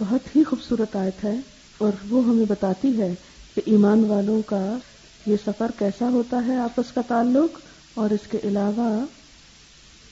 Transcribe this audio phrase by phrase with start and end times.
[0.00, 1.34] بہت ہی خوبصورت آیت ہے
[1.78, 3.14] اور وہ ہمیں بتاتی ہے
[3.54, 4.78] کہ ایمان والوں کا
[5.26, 7.58] یہ سفر کیسا ہوتا ہے آپس کا تعلق
[7.94, 9.04] اور اس کے علاوہ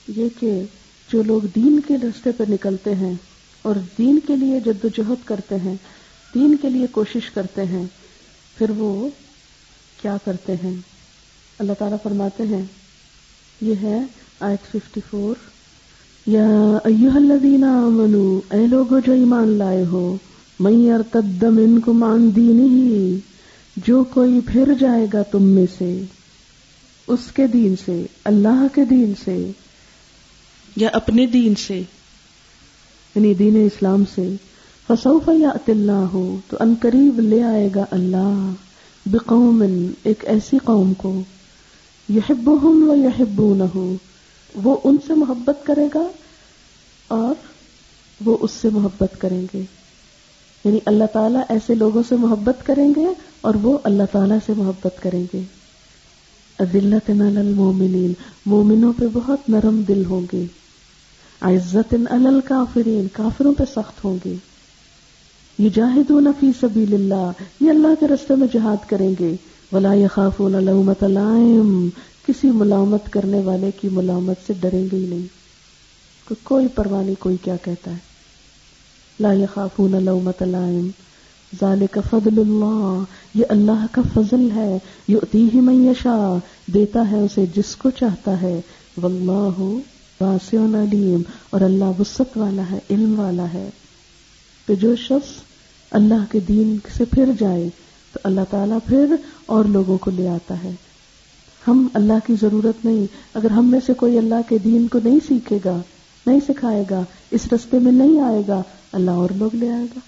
[0.07, 0.63] یہ کہ
[1.09, 3.13] جو لوگ دین کے رستے پر نکلتے ہیں
[3.61, 5.75] اور دین کے لیے جد و جہد کرتے ہیں،
[6.33, 7.85] دین کے لیے کوشش کرتے ہیں،
[8.57, 9.09] پھر وہ
[10.01, 10.73] کیا کرتے ہیں؟
[11.59, 12.63] اللہ تعالیٰ فرماتے ہیں،
[13.61, 13.99] یہ ہے
[14.39, 15.35] آیت ففٹی فور
[16.27, 20.17] یا ایوہ الذین آمنو، اے لوگو جو ایمان لائے ہو،
[20.59, 23.19] من یرتد منکم عن دینہی،
[23.77, 26.01] جو کوئی پھر جائے گا تم میں سے،
[27.07, 29.51] اس کے دین سے، اللہ کے دین سے،
[30.75, 31.77] یا اپنے دین سے
[33.15, 34.27] یعنی دین اسلام سے،
[34.87, 38.51] فسوف یات اللہ ہو تو ان قریب لے آئے گا اللہ،
[39.05, 39.63] بقوم،
[40.03, 41.21] ایک ایسی قوم کو،
[42.09, 43.77] یحبہم و یحبونہ
[44.63, 46.07] وہ ان سے محبت کرے گا
[47.07, 47.35] اور
[48.25, 49.61] وہ اس سے محبت کریں گے۔
[50.65, 53.05] یعنی اللہ تعالیٰ ایسے لوگوں سے محبت کریں گے
[53.41, 55.41] اور وہ اللہ تعالیٰ سے محبت کریں گے۔
[56.59, 58.13] عزلت المومنین
[58.45, 60.45] مومنوں پہ بہت نرم دل ہوں گے۔
[61.41, 64.35] عزت الکافرین، کافروں پہ سخت ہوں گے۔
[65.59, 67.31] یہ جاہد فی سبیل اللہ
[67.61, 69.35] یہ اللہ کے رستے میں جہاد کریں گے۔
[69.71, 71.89] ولا يخافون لومت لائم،
[72.27, 75.36] کسی ملامت کرنے والے کی ملامت سے ڈریں گے ہی نہیں۔
[76.43, 77.97] کوئی پرواہ نہیں، کوئی کیا کہتا ہے؟
[79.19, 80.87] لا يخافون لومت لائم
[81.59, 83.03] ذالک فضل اللہ۔
[83.33, 86.37] یہ اللہ کا فضل ہے۔ یؤتیہ من یشاء۔
[86.73, 88.61] دیتا ہے اسے جس کو چاہتا ہے۔
[89.01, 89.59] واللہ
[90.21, 93.69] واسع علیم۔ اور اللہ وسط والا ہے، علم والا ہے۔
[94.65, 95.29] تو جو شخص
[95.91, 97.69] اللہ کے دین سے پھر جائے،
[98.13, 100.71] تو اللہ تعالیٰ پھر اور لوگوں کو لے آتا ہے۔
[101.67, 105.19] ہم اللہ کی ضرورت نہیں۔ اگر ہم میں سے کوئی اللہ کے دین کو نہیں
[105.27, 105.81] سیکھے گا
[106.27, 108.61] نہیں سکھائے گا، اس رستے میں نہیں آئے گا،
[108.91, 109.99] اللہ اور لوگ لے آئے گا۔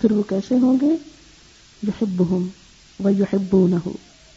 [0.00, 0.96] پھر وہ کیسے ہوں گے؟
[1.82, 2.48] یحبہم
[3.04, 3.88] و یحبونہ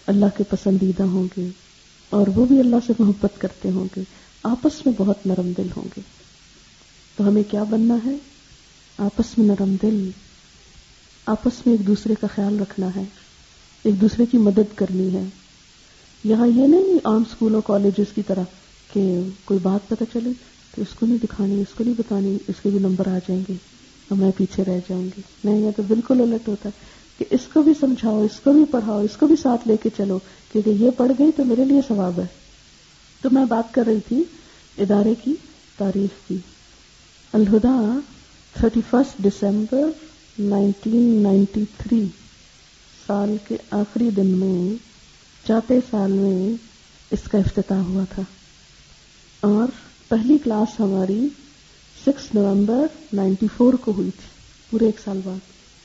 [0.08, 1.48] اللہ کے پسندیدہ ہوں گے
[2.10, 4.04] اور وہ بھی اللہ سے محبت کرتے ہوں گے۔
[4.44, 6.02] آپس میں بہت نرم دل ہوں گے۔
[7.16, 8.16] تو ہمیں کیا بننا ہے؟
[8.98, 10.10] آپس میں نرم دل۔
[11.26, 13.04] آپس میں ایک دوسرے کا خیال رکھنا ہے۔
[13.84, 15.24] ایک دوسرے کی مدد کرنی ہے۔
[16.24, 18.44] یہاں یہ نہیں عام اسکولوں، کالجز کی طرح
[18.94, 22.56] کہ کوئی بات پتہ چلے۔ تو اس کو نہیں دکھانی، اس کو نہیں بتانی، اس
[22.64, 23.54] کے بھی نمبر آ جائیں گے
[24.10, 26.86] اور میں پیچھے رہ جاؤں گی۔ نہیں، یہ تو بالکل الٹ ہوتا ہے
[27.18, 29.90] کہ اس کو بھی سمجھاؤ، اس کو بھی پڑھاؤ، اس کو بھی ساتھ لے کے
[29.98, 30.20] چلو،
[30.52, 32.26] کیونکہ یہ پڑھ گئی تو میرے لیے ثواب ہے۔
[33.22, 34.24] تو میں بات کر رہی تھی
[34.78, 35.34] ادارے کی
[35.78, 36.38] تاریخ کی۔
[37.34, 38.00] Alhuda
[38.54, 39.82] thirty first December
[40.40, 42.06] nineteen ninety three
[43.08, 44.76] سال کے آخری دن میں
[45.48, 46.56] چاتے سال میں
[47.12, 48.22] اس کا افتتاح ہوا تھا۔
[49.42, 51.28] اور پہلی کلاس ہماری
[52.06, 54.28] سکس نومبر نائنٹی فور کو ہوئی تھی،
[54.70, 55.38] پورے ایک سال بعد۔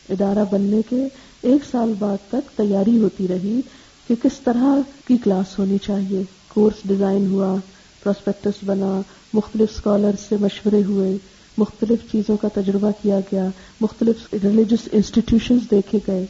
[0.08, 1.08] ادارہ بننے کے
[1.42, 3.60] ایک سال بعد تک تیاری ہوتی رہی
[4.08, 4.64] کہ کس طرح
[5.08, 7.56] کی کلاس ہونی چاہیے۔ کورس ڈیزائن ہوا،
[8.02, 9.00] پروسپیکٹس بنا،
[9.32, 11.16] مختلف اسکالر سے مشورے ہوئے،
[11.58, 13.48] مختلف چیزوں کا تجربہ کیا گیا،
[13.80, 16.26] مختلف ریلیجس انسٹیٹیوشنز دیکھے گئے۔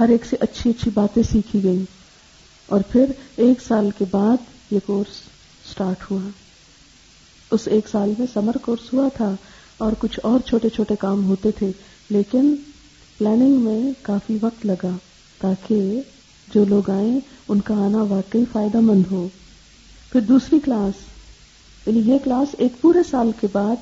[0.00, 1.84] ہر ایک سے اچھی اچھی باتیں سیکھی گئی
[2.66, 3.04] اور پھر
[3.36, 4.36] ایک سال کے بعد
[4.70, 5.20] یہ کورس
[5.70, 6.28] سٹارٹ ہوا۔
[7.50, 9.34] اس ایک سال میں سمر کورس ہوا تھا
[9.78, 11.70] اور کچھ اور چھوٹے چھوٹے کام ہوتے تھے،
[12.10, 12.54] لیکن
[13.18, 14.96] پلاننگ میں کافی وقت لگا
[15.38, 16.00] تاکہ
[16.54, 19.28] جو لوگ آئیں، ان کا آنا واقعی فائدہ مند ہو۔
[20.12, 20.94] پھر دوسری کلاس
[21.88, 23.76] یعنی یہ کلاس ایک پورے سال کے بعد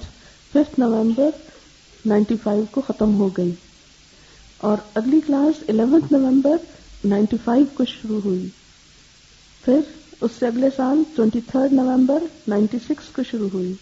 [0.52, 1.30] ففتھ نومبر
[2.06, 3.52] نائنٹی فائیو کو ختم ہو گئی۔
[4.58, 6.56] اور اگلی class eleventh November
[7.04, 8.48] ninety five کو شروع ہوئی۔
[9.64, 9.80] پھر
[10.20, 13.72] اس سے اگلے سال twenty third November ninety six کو شروع ہوئی۔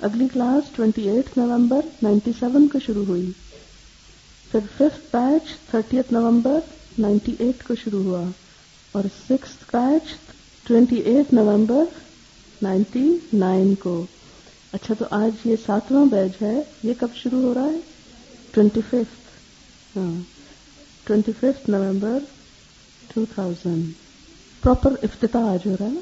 [0.00, 3.30] اگلی class twenty eight November ninety seven کو شروع ہوئی۔
[4.50, 6.58] پھر fifth batch thirtieth November
[6.98, 8.24] ninety eight کو شروع ہوا۔
[8.92, 10.02] اور six batch
[10.66, 11.84] twenty eight November
[12.62, 14.06] ninety nine کو۔
[14.72, 17.80] اچھا تو آج یہ ساتواں بیچ ہے۔ یہ کب شروع ہو رہا ہے؟
[18.50, 20.20] ٹوینٹی ففتھ ہاں
[21.04, 22.18] twenty fifth November
[23.14, 24.03] two thousand
[24.64, 26.00] proper افتتاح آج ہو رہا ہے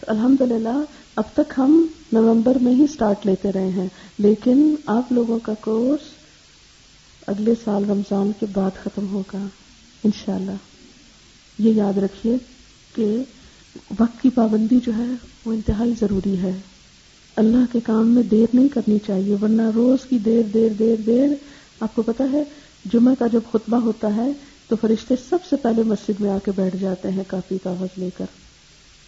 [0.00, 0.80] تو الحمد للہ
[1.16, 3.86] اب تک ہم نومبر میں ہی سٹارٹ لیتے رہے ہیں۔
[4.18, 6.00] لیکن آپ لوگوں کا کورس
[7.26, 9.46] اگلے سال رمضان کے بعد ختم ہوگا،
[10.04, 10.50] انشاءاللہ۔
[11.58, 12.36] یہ یاد رکھیے
[12.94, 13.16] کہ
[14.00, 15.12] وقت کی پابندی جو ہے،
[15.44, 16.60] وہ انتہائی ضروری ہے۔
[17.36, 21.28] اللہ کے کام میں دیر نہیں کرنی چاہیے، ورنہ روز کی دیر دیر دیر دیر،
[21.80, 22.44] آپ کو پتا ہے،
[22.92, 24.32] جمعہ کا جب خطبہ ہوتا ہے
[24.70, 28.08] تو فرشتے سب سے پہلے مسجد میں آ کے بیٹھ جاتے ہیں، کافی کاغذ لے
[28.18, 28.24] کر۔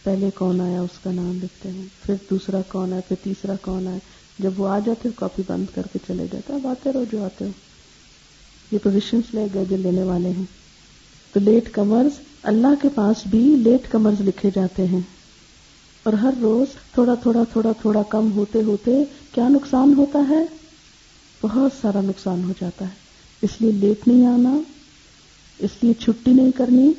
[0.02, 3.86] پہلے کون آیا؟ اس کا نام لکھتے ہیں۔ پھر دوسرا کون آیا؟ پھر تیسرا کون
[3.86, 3.98] آیا؟
[4.38, 7.44] جب وہ آ جاتے کاپی بند کر کے چلے جاتے اب آتے رہو جو آتے
[7.44, 7.50] ہو۔
[8.70, 10.44] یہ پوزیشنس لے گئے جو لینے والے ہیں۔
[11.32, 15.00] تو لیٹ کمرز اللہ کے پاس بھی لیٹ کمرز لکھے جاتے ہیں۔
[16.02, 20.46] اور ہر روز تھوڑا تھوڑا تھوڑا تھوڑا کم ہوتے ہوتے کیا نقصان ہوتا ہے؟
[21.42, 22.94] بہت سارا نقصان ہو جاتا ہے۔
[23.42, 24.58] اس لیے لیٹ نہیں آنا۔
[25.58, 26.92] اس لیے چھٹی نہیں کرنی،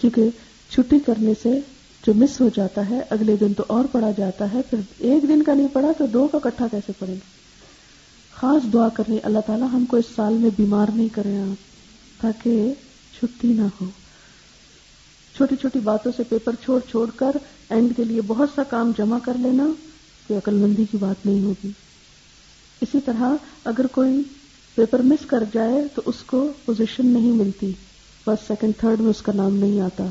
[0.00, 0.28] کیونکہ
[0.70, 1.60] چھٹی کرنے سے
[2.06, 5.42] جو مس ہو جاتا ہے، اگلے دن تو اور پڑا جاتا ہے، پھر ایک دن
[5.42, 7.38] کا نہیں پڑا تو دو کا کٹھا کیسے پڑے گا
[8.36, 11.56] خاص دعا کرنی، اللہ تعالیٰ ہم کو اس سال میں بیمار نہیں کرے آپ،
[12.22, 12.72] تاکہ
[13.18, 13.86] چھٹی نہ ہو۔
[15.36, 17.30] چھوٹی چھوٹی باتوں سے پیپر چھوڑ چھوڑ کر
[17.70, 19.64] اینڈ کے لیے بہت سا کام جمع کر لینا
[20.26, 21.70] کوئی عقل مندی کی بات نہیں ہوگی۔
[22.80, 23.32] اسی طرح
[23.64, 24.22] اگر کوئی
[24.78, 27.72] پیپر مس کر جائے تو اس کو پوزیشن نہیں ملتی۔
[28.24, 30.04] فرسٹ سیکنڈ تھرڈ میں اس کا نام نہیں آتا۔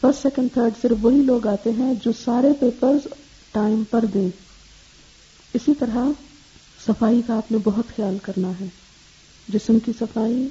[0.00, 2.92] فرسٹ سیکنڈ تھرڈ صرف وہی لوگ آتے ہیں جو سارے پیپر
[3.52, 4.28] ٹائم پر دیں۔
[5.54, 5.98] اسی طرح
[6.86, 8.66] صفائی کا آپ نے بہت خیال کرنا ہے۔
[9.48, 10.48] جسم کی صفائی،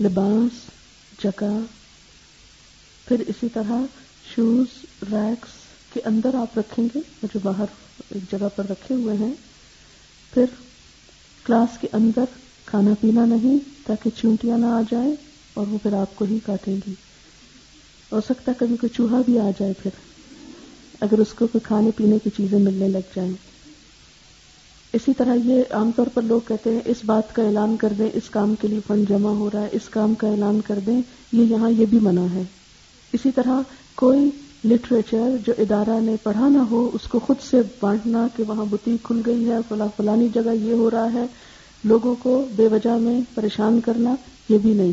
[0.00, 0.70] لباس،
[1.24, 1.60] جگہ،
[3.08, 3.80] پھر اسی طرح
[4.36, 5.48] شوز ریکس
[5.92, 7.64] کے اندر آپ رکھیں گے جو باہر
[8.08, 9.34] ایک جگہ پر رکھے ہوئے ہیں،
[10.34, 10.44] پھر
[11.44, 12.24] کلاس کے اندر
[12.66, 15.14] کھانا پینا نہیں تاکہ چونٹیاں نہ آ جائیں
[15.54, 16.94] اور وہ پھر آپ کو ہی کاٹیں گی۔
[18.12, 19.90] ہو سکتا ہے کبھی کوئی چوہا بھی آ جائے پھر،
[21.00, 23.32] اگر اس کو کوئی کھانے پینے کی چیزیں ملنے لگ جائیں۔
[24.92, 28.08] اسی طرح یہ عام طور پر لوگ کہتے ہیں، اس بات کا اعلان کر دیں،
[28.14, 31.02] اس کام کے لیے فنڈ جمع ہو رہا ہے، اس کام کا اعلان کر دیں،
[31.32, 32.42] یہ یہاں یہ بھی منع ہے۔
[33.12, 33.60] اسی طرح
[33.94, 34.30] کوئی
[34.64, 39.02] لٹریچر جو ادارہ نے پڑھا نہ ہو، اس کو خود سے بانٹنا کہ وہاں بتیک
[39.02, 41.24] کھل گئی ہے فلاں فلانی جگہ یہ ہو رہا ہے،
[41.84, 44.14] لوگوں کو بے وجہ میں پریشان کرنا
[44.48, 44.92] یہ بھی نہیں۔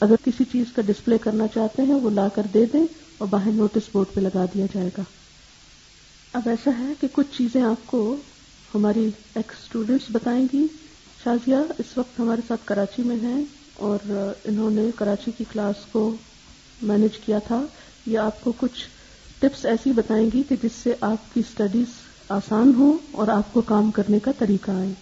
[0.00, 2.84] اگر کسی چیز کا ڈسپلے کرنا چاہتے ہیں، وہ لا کر دے دیں
[3.18, 5.02] اور باہر نوٹس بورڈ پہ لگا دیا جائے گا۔
[6.32, 8.16] اب ایسا ہے کہ کچھ چیزیں آپ کو
[8.74, 10.66] ہماری ایکس اسٹوڈینٹس بتائیں گی۔
[11.24, 13.44] شازیہ، اس وقت ہمارے ساتھ کراچی میں ہیں
[13.74, 13.98] اور
[14.44, 16.16] انہوں نے کراچی کی کلاس کو
[16.82, 17.62] مینج کیا تھا۔
[18.08, 18.84] یا آپ کو کچھ
[19.40, 21.96] ٹپس ایسی بتائیں گی کہ جس سے آپ کی اسٹڈیز
[22.28, 24.92] آسان ہو اور آپ کو کام کرنے کا طریقہ آئے۔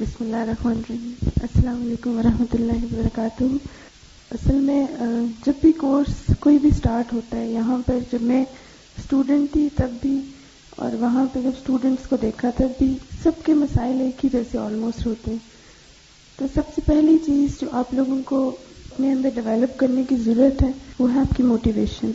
[0.00, 3.44] بسم اللہ الرحمن الرحیم۔ السلام علیکم ورحمۃ اللہ وبرکاتہ۔
[4.30, 4.86] اصل میں
[5.46, 8.44] جب بھی کورس کوئی بھی سٹارٹ ہوتا ہے، یہاں پر جب میں
[8.98, 10.18] اسٹوڈنٹ تھی تب بھی،
[10.76, 14.58] اور وہاں پہ جب اسٹوڈنٹس کو دیکھا تب بھی، سب کے مسائل ایک ہی جیسے
[14.58, 15.38] آلموسٹ ہوتے ہیں۔
[16.38, 18.56] تو سب سے پہلی چیز جو آپ لوگوں کو
[18.94, 22.10] اپنے اندر ڈیولپ کرنے کی ضرورت ہے، وہ ہے آپ کی موٹیویشن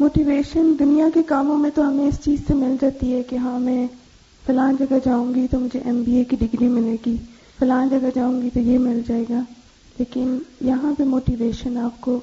[0.00, 3.58] موٹیویشن دنیا کے کاموں میں تو ہمیں اس چیز سے مل جاتی ہے کہ ہاں
[3.58, 3.86] میں
[4.46, 7.16] فلاں جگہ جاؤں گی تو مجھے ایم بی اے کی ڈگری ملے گی،
[7.58, 9.40] فلاں جگہ جاؤں گی تو یہ مل جائے گا.
[9.98, 12.20] لیکن یہاں پہ موٹیویشن آپ کو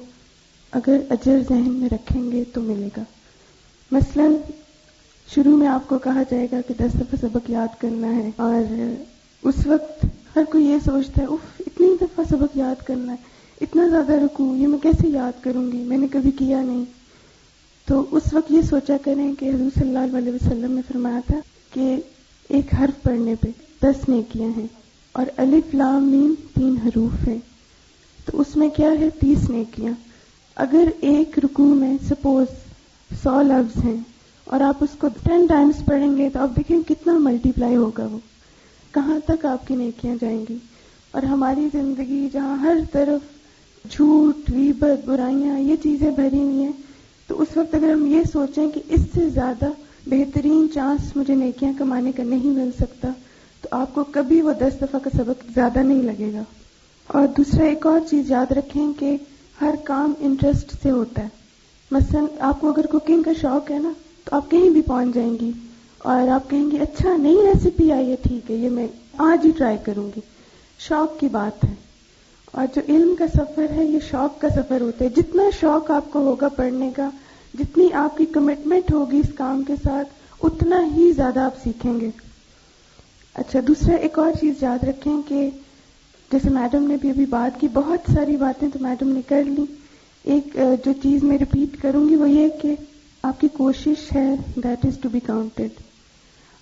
[0.72, 3.02] اگر اجر ذہن میں رکھیں گے تو ملے گا.
[3.90, 4.26] مثلا
[5.34, 8.72] شروع میں آپ کو کہا جائے گا کہ دس دفعہ سبق یاد کرنا ہے اور
[9.42, 10.06] اس وقت
[10.36, 13.31] ہر کوئی یہ سوچتا ہے اف اتنی دفعہ سبق یاد کرنا ہے۔
[13.62, 16.84] اتنا زیادہ رکو یہ میں کیسے یاد کروں گی؟ میں نے کبھی کیا نہیں۔
[17.86, 21.40] تو اس وقت یہ سوچا کریں کہ حضور صلی اللہ علیہ وسلم نے فرمایا تھا
[21.72, 21.96] کہ
[22.48, 23.48] ایک حرف پڑھنے پہ
[23.82, 24.66] دس نیکیاں ہیں
[25.12, 27.38] اور الف، لام، میم تین حروف ہیں۔
[28.24, 29.92] تو اس میں کیا ہے؟ تیس نیکیاں۔
[30.56, 32.46] اگر ایک رکو میں سپوز
[33.22, 33.96] سو لفظ ہیں
[34.44, 38.06] اور آپ اس کو ٹین ٹائمز پڑھیں گے تو آپ دیکھیں کتنا ملٹی پلائی ہوگا
[38.06, 38.18] وہ۔
[38.90, 40.56] کہاں تک آپ کی نیکیاں جائیں گی؟
[41.10, 43.41] اور ہماری زندگی جہاں ہر طرف
[43.90, 46.72] جھوٹ ریبت برائیاں، یہ چیزیں بھری ہوئی ہیں۔
[47.26, 49.64] تو اس وقت اگر ہم یہ سوچیں کہ اس سے زیادہ
[50.06, 53.08] بہترین چانس مجھے نیکیاں کمانے کا نہیں مل سکتا،
[53.60, 56.42] تو آپ کو کبھی وہ دس دفعہ کا سبق زیادہ نہیں لگے گا۔
[57.06, 59.16] اور دوسرا ایک اور چیز یاد رکھیں کہ
[59.60, 61.28] ہر کام انٹرسٹ سے ہوتا ہے۔
[61.90, 63.92] مثلا آپ کو اگر کوکنگ کا شوق ہے نا،
[64.24, 65.50] تو آپ کہیں بھی پہنچ جائیں گی۔
[65.98, 68.86] اور آپ کہیں گے اچھا نئی ریسیپی آئی ہے، ٹھیک ہے، یہ میں
[69.18, 70.20] آج ہی ٹرائی کروں گی۔
[70.78, 71.74] شوق کی بات ہے۔
[72.52, 76.12] اور جو علم کا سفر ہے، یہ شوق کا سفر ہوتا ہے۔ جتنا شوق آپ
[76.12, 77.08] کو ہوگا پڑھنے کا،
[77.54, 80.08] جتنی آپ کی کمٹمنٹ ہوگی اس کام کے ساتھ،
[80.42, 82.10] اتنا ہی زیادہ آپ سیکھیں گے۔
[83.34, 85.48] اچھا دوسرا ایک اور چیز یاد رکھیں کہ
[86.32, 89.64] جیسے میڈم نے بھی ابھی بات کی، بہت ساری باتیں تو میڈم نے کر لی۔
[90.24, 92.74] ایک جو چیز میں ریپیٹ کروں گی وہ یہ کہ
[93.22, 95.80] آپ کی کوشش ہے that is to be counted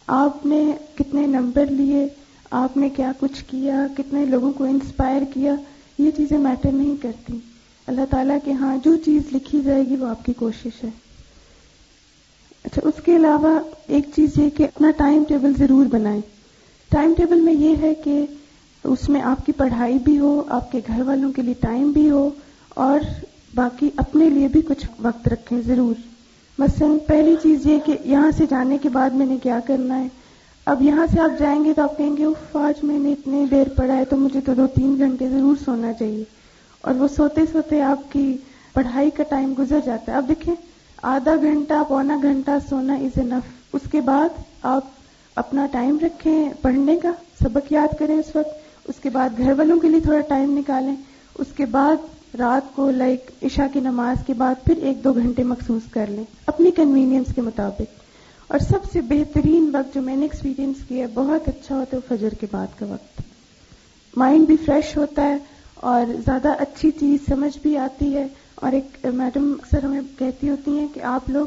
[0.08, 0.62] آپ نے
[0.94, 2.06] کتنے نمبر لیے،
[2.50, 5.54] آپ نے کیا کچھ کیا، کتنے لوگوں کو انسپائر کیا
[6.00, 7.38] یہ چیزیں میٹر نہیں کرتی۔
[7.86, 10.88] اللہ تعالیٰ کے ہاں جو چیز لکھی جائے گی وہ آپ کی کوشش ہے۔
[12.64, 16.20] اچھا اس کے علاوہ ایک چیز یہ کہ اپنا ٹائم ٹیبل ضرور بنائیں۔
[16.88, 18.26] ٹائم ٹیبل میں یہ ہے کہ
[18.84, 22.10] اس میں آپ کی پڑھائی بھی ہو، آپ کے گھر والوں کے لیے ٹائم بھی
[22.10, 22.30] ہو،
[22.68, 23.00] اور
[23.54, 25.94] باقی اپنے لیے بھی کچھ وقت رکھیں ضرور۔
[26.58, 30.08] مثلا پہلی چیز یہ کہ یہاں سے جانے کے بعد میں نے کیا کرنا ہے؟
[30.70, 33.46] اب یہاں سے آپ جائیں گے تو آپ کہیں گے اف آج میں نے اتنی
[33.50, 36.24] دیر پڑھا ہے تو مجھے تو دو تین گھنٹے ضرور سونا چاہیے۔
[36.80, 38.36] اور وہ سوتے سوتے آپ کی
[38.72, 40.54] پڑھائی کا ٹائم گزر جاتا ہے۔ اب دیکھیں،
[41.02, 44.28] آدھا گھنٹہ پونا گھنٹہ سونا از انف اس کے بعد
[44.62, 44.84] آپ
[45.34, 47.12] اپنا ٹائم رکھیں پڑھنے کا،
[47.42, 48.50] سبق یاد کریں اس وقت۔
[48.88, 50.96] اس کے بعد گھر والوں کے لیے تھوڑا ٹائم نکالیں۔
[51.38, 51.96] اس کے بعد
[52.38, 56.24] رات کو لائک عشاء کی نماز کے بعد پھر ایک دو گھنٹے مخصوص کر لیں۔
[56.46, 58.09] اپنی کنوینئنس کے مطابق۔
[58.50, 62.16] اور سب سے بہترین وقت جو میں نے ایکسپیرینس کیا ہے، بہت اچھا ہوتا ہے
[62.16, 63.22] فجر کے بعد کا وقت۔
[64.16, 65.36] مائنڈ بھی فریش ہوتا ہے
[65.74, 70.78] اور زیادہ اچھی چیز سمجھ بھی آتی ہے۔ اور ایک میڈم اکثر ہمیں کہتی ہوتی
[70.78, 71.46] ہیں کہ آپ لوگ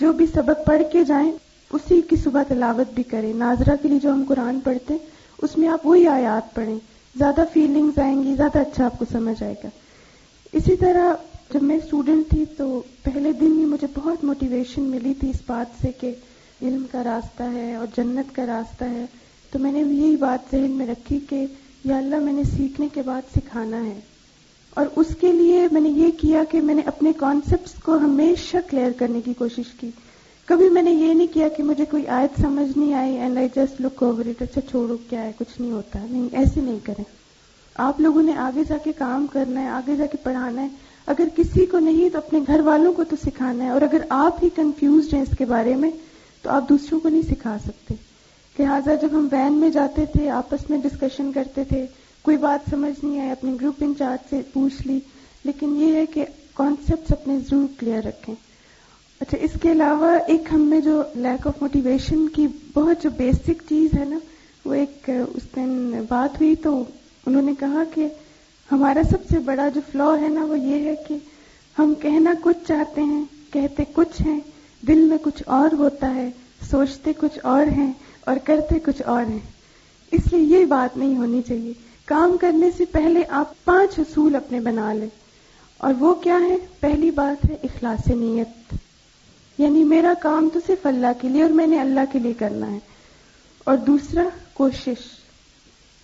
[0.00, 1.32] جو بھی سبق پڑھ کے جائیں،
[1.72, 5.06] اسی کی صبح تلاوت بھی کریں۔ ناظرہ کے لیے جو ہم قرآن پڑھتے ہیں،
[5.42, 6.78] اس میں آپ وہی آیات پڑھیں۔
[7.18, 9.68] زیادہ فیلنگز آئیں گی، زیادہ اچھا آپ کو سمجھ آئے گا۔
[10.52, 11.14] اسی طرح
[11.52, 15.82] جب میں اسٹوڈنٹ تھی تو پہلے دن ہی مجھے بہت موٹیویشن ملی تھی اس بات
[15.82, 16.14] سے کہ
[16.62, 19.06] علم کا راستہ ہے اور جنت کا راستہ ہے۔
[19.50, 21.46] تو میں نے یہی بات ذہن میں رکھی کہ
[21.84, 24.00] یا اللہ میں نے سیکھنے کے بعد سکھانا ہے۔
[24.74, 28.56] اور اس کے لیے میں نے یہ کیا کہ میں نے اپنے کانسیپٹس کو ہمیشہ
[28.70, 29.90] کلیئر کرنے کی کوشش کی۔
[30.46, 33.48] کبھی میں نے یہ نہیں کیا کہ مجھے کوئی آیت سمجھ نہیں آئی and I
[33.56, 37.04] just look over it اچھا چھوڑو، کیا ہے؟ کچھ نہیں ہوتا۔ نہیں، ایسے نہیں کریں۔
[37.74, 40.68] آپ لوگوں نے آگے جا کے کام کرنا ہے، آگے جا کے پڑھانا ہے۔
[41.10, 44.44] اگر کسی کو نہیں تو اپنے گھر والوں کو تو سکھانا ہے اور اگر آپ
[44.44, 45.90] ہی کنفیوزڈ ہیں اس کے بارے میں
[46.42, 47.94] تو آپ دوسروں کو نہیں سکھا سکتے۔
[48.58, 51.86] لہٰذا جب ہم وین میں جاتے تھے، آپس میں ڈسکشن کرتے تھے،
[52.22, 55.00] کوئی بات سمجھ نہیں آئی اپنے گروپ انچارج سے پوچھ لی۔
[55.44, 56.24] لیکن یہ ہے کہ
[56.54, 58.34] کانسیپٹ اپنے ضرور کلیئر رکھیں۔
[59.20, 63.62] اچھا اس کے علاوہ ایک ہم میں جو لیک آف موٹیویشن کی بہت جو بیسک
[63.68, 64.18] چیز ہے نا،
[64.64, 66.84] وہ ایک اس دن بات ہوئی تو
[67.26, 68.08] انہوں نے کہا کہ
[68.72, 71.16] ہمارا سب سے بڑا جو فلو ہے نا وہ یہ ہے کہ
[71.78, 74.40] ہم کہنا کچھ چاہتے ہیں، کہتے کچھ ہیں،
[74.86, 76.30] دل میں کچھ اور ہوتا ہے،
[76.70, 79.38] سوچتے کچھ اور ہیں اور کرتے کچھ اور ہیں۔
[80.12, 81.72] اس لیے یہ بات نہیں ہونی چاہیے۔
[82.04, 85.08] کام کرنے سے پہلے آپ پانچ اصول اپنے بنا لیں۔
[85.78, 88.74] اور وہ کیا ہے؟ پہلی بات ہے اخلاص نیت۔
[89.58, 92.72] یعنی میرا کام تو صرف اللہ کے لیے اور میں نے اللہ کے لیے کرنا
[92.72, 92.78] ہے۔
[93.64, 94.24] اور دوسرا،
[94.54, 95.19] کوشش۔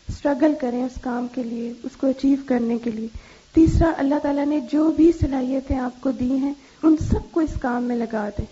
[0.08, 3.08] اسٹرگل کریں اس کام کے لیے، اس کو اچیو کرنے کے لیے۔
[3.54, 7.60] تیسرا، اللہ تعالیٰ نے جو بھی صلاحیتیں آپ کو دی ہیں، ان سب کو اس
[7.60, 8.46] کام میں لگا دیں۔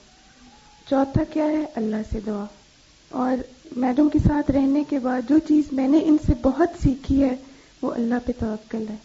[0.91, 2.45] چوتھا کیا ہے؟ اللہ سے دعا۔
[3.11, 3.37] اور
[3.77, 7.37] میڈم کے ساتھ رہنے کے بعد جو چیز میں نے ان سے بہت سیکھی ہے،
[7.83, 8.97] وہ اللہ پہ توکل ہے۔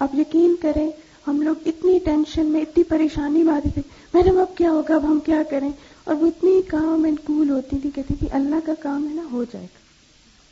[0.00, 0.90] آپ یقین کریں،
[1.26, 3.82] ہم لوگ اتنی ٹینشن میں، اتنی پریشانی میں آتی تھی
[4.14, 5.70] میڈم، اب کیا ہوگا؟ اب ہم کیا کریں؟
[6.04, 9.22] اور وہ اتنی کام اینڈ کول ہوتی تھی، کہتی تھی، اللہ کا کام ہے نا،
[9.32, 9.87] ہو جائے گا۔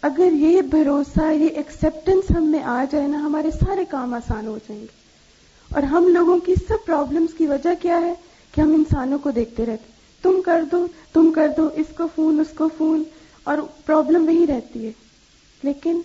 [0.07, 4.59] اگر یہ بھروسہ، یہ ایکسپٹینس ہم میں آ جائے نا، ہمارے سارے کام آسان ہو
[4.69, 4.87] جائیں گے۔
[5.75, 8.15] اور ہم لوگوں کی سب پرابلمس کی وجہ کیا ہے؟
[8.55, 12.41] کہ ہم انسانوں کو دیکھتے رہتے تم کر دو، تم کر دو، اس کو فون،
[12.41, 13.03] اس کو فون،
[13.45, 14.93] اور پرابلم وہی رہتی ہے۔
[15.63, 16.01] لیکن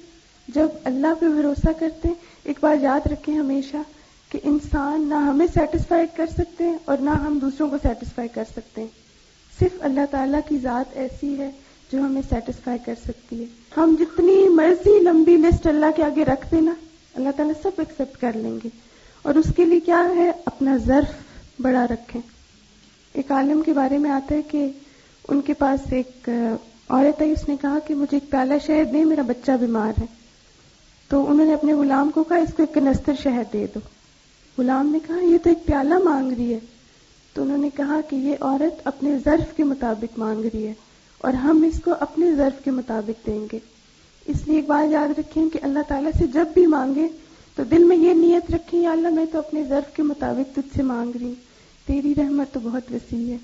[0.48, 2.10] جب اللہ پہ بھروسہ کرتے
[2.44, 3.78] ایک بار یاد رکھیں ہمیشہ
[4.30, 8.44] کہ انسان نہ ہمیں سیٹسفائی کر سکتے ہیں اور نہ ہم دوسروں کو سیٹسفائی کر
[8.52, 8.88] سکتے ہیں۔
[9.60, 11.52] صرف اللہ تعالیٰ کی ذات ایسی ہے
[11.92, 13.46] جو ہمیں سیٹسفائی کر سکتی ہے۔
[13.78, 16.74] ہم جتنی مرضی لمبی لسٹ اللہ کے آگے رکھ دینا،
[17.16, 18.70] اللہ تعالیٰ سب ایکسپٹ کر لیں گے۔
[19.22, 21.14] اور اس کے لیے کیا ہے؟ اپنا ظرف
[21.62, 22.22] بڑا رکھیں۔
[23.14, 24.70] ایک عالم کے بارے میں آتا ہے کہ
[25.28, 26.30] ان کے پاس ایک
[26.90, 30.06] عورت آئی، اس نے کہا کہ مجھے ایک پیالہ شہد دے میرا بچہ بیمار ہے۔
[31.10, 33.80] تو انہوں نے اپنے غلام کو کہا، اس کو ایک کنستر شہد دے دو۔
[34.58, 36.60] غلام نے کہا، یہ تو ایک پیالہ مانگ رہی ہے۔
[37.34, 40.74] تو انہوں نے کہا کہ یہ عورت اپنے ظرف کے مطابق مانگ رہی ہے۔
[41.22, 43.60] اور ہم اس کو اپنے ظرف کے مطابق دیں گے۔
[44.26, 47.08] اس لیے ایک بات یاد رکھیں کہ اللہ تعالیٰ سے جب بھی مانگے
[47.56, 50.78] تو دل میں یہ نیت رکھیں، یا اللہ میں تو اپنے ظرف کے مطابق تجھ
[50.78, 51.52] سے مانگ رہی ہوں۔
[51.88, 53.38] تیری رحمت تو بہت وسیع ہے۔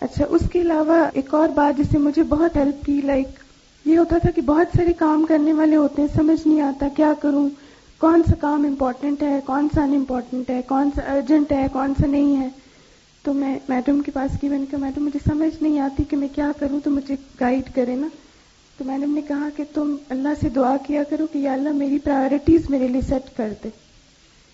[0.00, 3.26] اچھا اس کے علاوہ ایک اور بات جسے مجھے بہت ہیلپ کی لائک
[3.84, 7.12] یہ ہوتا تھا کہ بہت سارے کام کرنے والے ہوتے ہیں، سمجھ نہیں آتا کیا
[7.20, 7.48] کروں۔
[7.98, 11.92] کون سا کام امپورٹنٹ ہے، کون سا ان امپورٹنٹ ہے، کون سا ارجنٹ ہے، کون
[12.00, 12.48] سا نہیں ہے۔
[13.22, 16.16] تو میں میڈم کے پاس کی، میں نے کہا، میڈم، مجھے سمجھ نہیں آتی کہ
[16.16, 18.08] میں کیا کروں، تو مجھے گائیڈ کرے نا۔
[18.78, 21.98] تو میڈم نے کہا کہ تم اللہ سے دعا کیا کرو کہ یا اللہ میری
[21.98, 23.68] پرائرٹیز میرے لیے سیٹ کر دے۔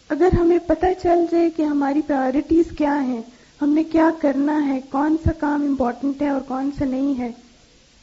[0.08, 3.20] اگر ہمیں پتہ چل جائے کہ ہماری پرائرٹیز کیا ہیں،
[3.62, 7.30] ہم نے کیا کرنا ہے، کون سا کام امپورٹنٹ ہے اور کون سا نہیں ہے،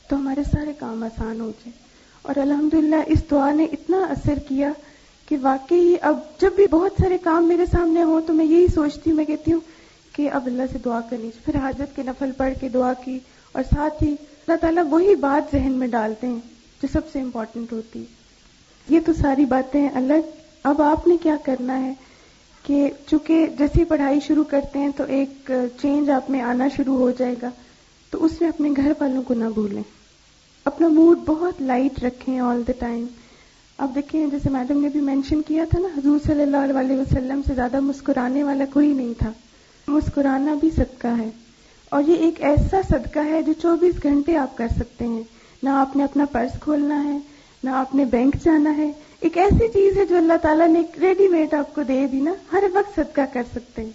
[0.09, 1.77] تو ہمارے سارے کام آسان ہو جائیں
[2.21, 4.71] اور الحمدللہ اس دعا نے اتنا اثر کیا
[5.25, 9.09] کہ واقعی اب جب بھی بہت سارے کام میرے سامنے ہوں تو میں یہی سوچتی
[9.09, 9.59] ہوں، میں کہتی ہوں
[10.13, 13.19] کہ اب اللہ سے دعا کرنی پھر حاجت کے نفل پڑھ کے دعا کی
[13.51, 16.39] اور ساتھ ہی اللہ تعالیٰ وہی بات ذہن میں ڈالتے ہیں
[16.81, 18.05] جو سب سے امپورٹنٹ ہوتی ہے۔
[18.87, 20.29] یہ تو ساری باتیں الگ
[20.63, 21.93] اب آپ نے کیا کرنا ہے
[22.63, 25.51] کہ چونکہ جیسی پڑھائی شروع کرتے ہیں تو ایک
[25.81, 27.49] چینج آپ میں آنا شروع ہو جائے گا،
[28.09, 29.83] تو اس میں اپنے گھر والوں کو نہ بھولیں۔
[30.65, 33.05] اپنا موڈ بہت لائٹ رکھیں آل دا ٹائم
[33.77, 37.41] اب دیکھیں، جیسے میڈم نے بھی مینشن کیا تھا نا، حضور صلی اللہ علیہ وسلم
[37.47, 39.31] سے زیادہ مسکرانے والا کوئی نہیں تھا۔
[39.87, 41.29] مسکرانا بھی صدقہ ہے۔
[41.89, 45.23] اور یہ ایک ایسا صدقہ ہے جو چوبیس گھنٹے آپ کر سکتے ہیں۔
[45.63, 47.17] نہ آپ نے اپنا پرس کھولنا ہے،
[47.63, 51.27] نہ آپ نے بینک جانا ہے۔ ایک ایسی چیز ہے جو اللہ تعالیٰ نے ریڈی
[51.27, 53.91] میڈ آپ کو دے دی نا، ہر وقت صدقہ کر سکتے ہیں۔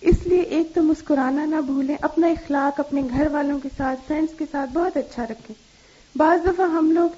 [0.00, 4.38] اس لیے ایک تو مسکرانا نہ بھولیں، اپنا اخلاق اپنے گھر والوں کے ساتھ فرینڈس
[4.38, 5.54] کے ساتھ بہت اچھا رکھیں۔
[6.18, 7.08] بعض دفعہ ہم لوگ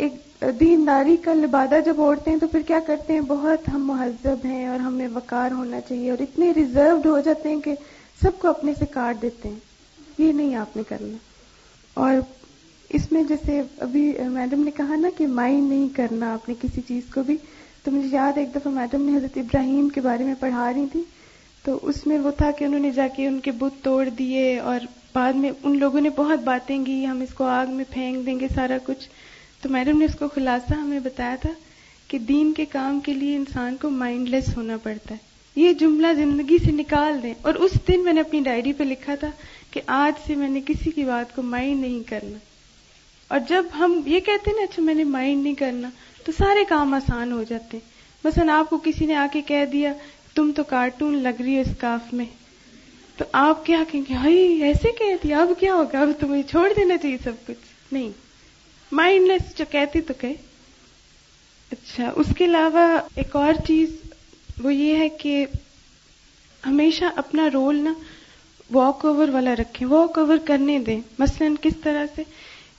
[0.00, 4.46] ایک دینداری کا لبادہ جب اوڑھتے ہیں تو پھر کیا کرتے ہیں؟ بہت ہم مہذب
[4.46, 7.74] ہیں اور ہمیں وقار ہونا چاہیے اور اتنے ریزروڈ ہو جاتے ہیں کہ
[8.22, 9.56] سب کو اپنے سے کاٹ دیتے ہیں۔
[10.18, 11.16] یہ نہیں آپ نے کرنا۔
[11.94, 12.14] اور
[12.88, 16.80] اس میں جیسے ابھی میڈم نے کہا نا کہ مائنڈ نہیں کرنا آپ نے کسی
[16.80, 17.36] چیز کو بھی۔
[17.84, 21.02] تو مجھے یاد ایک دفعہ میڈم نے حضرت ابراہیم کے بارے میں پڑھا رہی تھی۔
[21.64, 24.58] تو اس میں وہ تھا کہ انہوں نے جا کے ان کے بت توڑ دیے
[24.58, 24.80] اور
[25.14, 28.40] بعد میں ان لوگوں نے بہت باتیں کی، ہم اس کو آگ میں پھینک دیں
[28.40, 29.08] گے، سارا کچھ۔
[29.62, 31.50] تو میڈم نے اس کو خلاصہ ہمیں بتایا تھا
[32.08, 36.06] کہ دین کے کام کے لیے انسان کو مائنڈ لیس ہونا پڑتا ہے۔ یہ جملہ
[36.16, 39.30] زندگی سے نکال دیں۔ اور اس دن میں نے اپنی ڈائری پہ لکھا تھا
[39.70, 42.38] کہ آج سے میں نے کسی کی بات کو مائنڈ نہیں کرنا۔
[43.28, 45.90] اور جب ہم یہ کہتے ہیں نا اچھا میں نے مائنڈ نہیں کرنا،
[46.24, 47.90] تو سارے کام آسان ہو جاتے ہیں۔
[48.24, 49.92] مثلا آپ کو کسی نے آ کے کہہ دیا،
[50.34, 52.24] تم تو کارٹون لگ رہی ہو اس کاف میں۔
[53.16, 56.72] تو آپ کیا کہیں گے؟ ہائی، ایسے کہہ دیا، اب کیا ہوگا؟ اب تمہیں چھوڑ
[56.76, 58.10] دینا چاہیے سب کچھ۔ نہیں۔
[58.92, 60.32] مائنڈ لیس جو کہتی تو کہ
[61.72, 63.90] اچھا اس کے علاوہ ایک اور چیز،
[64.62, 65.46] وہ یہ ہے کہ
[66.66, 67.92] ہمیشہ اپنا رول نا
[68.70, 72.22] واک اوور والا رکھیں واک اوور کرنے دیں۔ مثلا کس طرح سے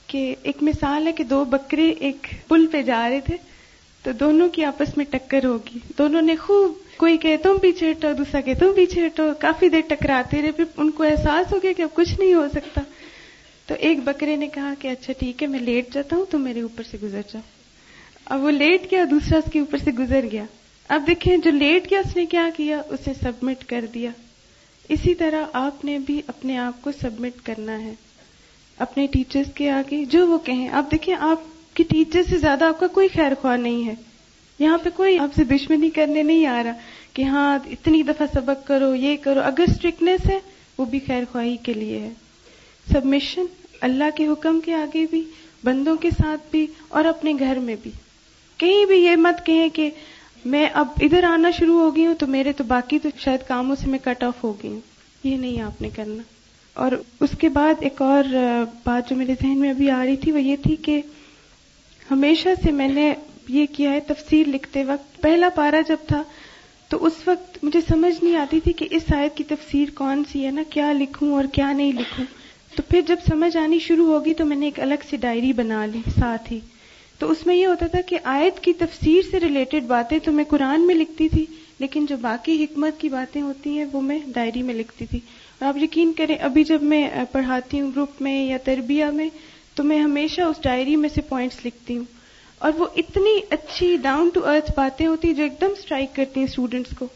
[0.06, 3.36] کہ ایک مثال ہے کہ دو بکرے ایک پل پہ جا رہے تھے،
[4.02, 8.12] تو دونوں کی آپس میں ٹکر ہوگی۔ دونوں نے خوب، کوئی کہ تم پیچھے ہٹو،
[8.18, 11.72] دوسرا کہ تم پیچھے ہٹو، کافی دیر ٹکراتے رہے، پھر ان کو احساس ہو گیا
[11.76, 12.80] کہ اب کچھ نہیں ہو سکتا۔
[13.72, 16.60] تو ایک بکرے نے کہا کہ اچھا ٹھیک ہے، میں لیٹ جاتا ہوں تم میرے
[16.60, 17.42] اوپر سے گزر جاؤ
[18.24, 20.44] اب وہ لیٹ گیا، دوسرا اس کے اوپر سے گزر گیا۔
[20.88, 24.10] اب دیکھیں، جو لیٹ گیا، اس نے کیا کیا؟ اسے سبمٹ کر دیا۔
[24.88, 27.94] اسی طرح آپ نے بھی اپنے آپ کو سبمٹ کرنا ہے،
[28.78, 32.80] اپنے ٹیچرز کے آگے، جو وہ کہیں۔ آپ دیکھیں، آپ کی ٹیچر سے زیادہ آپ
[32.80, 33.94] کا کوئی خیر خواہ نہیں ہے۔
[34.58, 36.72] یہاں پہ کوئی آپ سے دشمنی کرنے نہیں آ رہا
[37.12, 40.38] کہ ہاں اتنی دفعہ سبق کرو، یہ کرو۔ اگر اسٹرکٹنیس ہے،
[40.78, 42.10] وہ بھی خیر خواہی کے لیے ہے۔
[42.92, 43.44] سبمیشن
[43.82, 45.24] اللہ کے حکم کے آگے بھی،
[45.64, 47.90] بندوں کے ساتھ بھی اور اپنے گھر میں بھی۔
[48.56, 49.90] کہیں بھی یہ مت کہیں کہ
[50.44, 53.76] میں اب ادھر آنا شروع ہو گئی ہوں تو میرے تو باقی تو شاید کاموں
[53.76, 54.80] سے میں کٹ آف ہو گئی ہوں۔
[55.24, 56.22] یہ نہیں آپ نے کرنا۔
[56.74, 58.24] اور اس کے بعد ایک اور
[58.84, 61.00] بات جو میرے ذہن میں ابھی آ رہی تھی وہ یہ تھی کہ
[62.10, 63.14] ہمیشہ سے میں نے
[63.48, 66.22] یہ کیا ہے تفسیر لکھتے وقت۔ پہلا پارا جب تھا
[66.88, 70.46] تو اس وقت مجھے سمجھ نہیں آتی تھی کہ اس آیت کی تفسیر کون سی
[70.46, 72.24] ہے نا؟ کیا لکھوں اور کیا نہیں لکھوں۔
[72.74, 75.86] تو پھر جب سمجھ آنی شروع ہوگی تو میں نے ایک الگ سی ڈائری بنا
[75.86, 76.60] لی ساتھ ہی۔
[77.18, 80.44] تو اس میں یہ ہوتا تھا کہ آیت کی تفسیر سے ریلیٹڈ باتیں تو میں
[80.44, 81.46] قرآن میں لکھتی تھی،
[81.78, 85.20] لیکن جو باقی حکمت کی باتیں ہوتی ہیں وہ میں ڈائری میں لکھتی تھی۔
[85.58, 89.28] اور آپ یقین کریں، ابھی جب میں پڑھاتی ہوں گروپ میں یا تربیہ میں،
[89.74, 92.04] تو میں ہمیشہ اس ڈائری میں سے پوائنٹس لکھتی ہوں۔
[92.58, 96.46] اور وہ اتنی اچھی ڈاؤن ٹو ارتھ باتیں ہوتی جو ایک دم اسٹرائک کرتی ہیں
[96.46, 97.06] اسٹوڈینٹس کو۔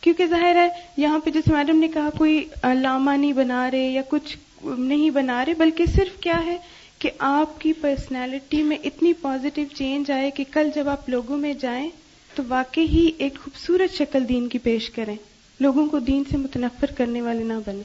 [0.00, 4.02] کیونکہ ظاہر ہے، یہاں پہ جیسے میڈم نے کہا، کوئی لاما نہیں بنا رہے یا
[4.08, 6.56] کچھ نہیں بنا رہے، بلکہ صرف کیا ہے
[6.98, 11.54] کہ آپ کی پرسنالٹی میں اتنی پازیٹو چینج آئے کہ کل جب آپ لوگوں میں
[11.54, 11.90] جائیں
[12.34, 15.16] تو واقعی ہی ایک خوبصورت شکل دین کی پیش کریں۔
[15.60, 17.82] لوگوں کو دین سے متنفر کرنے والے نہ بنے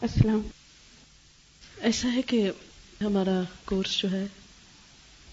[0.00, 0.40] السلام۔
[1.80, 2.50] ایسا ہے کہ
[3.00, 4.26] ہمارا کورس جو ہے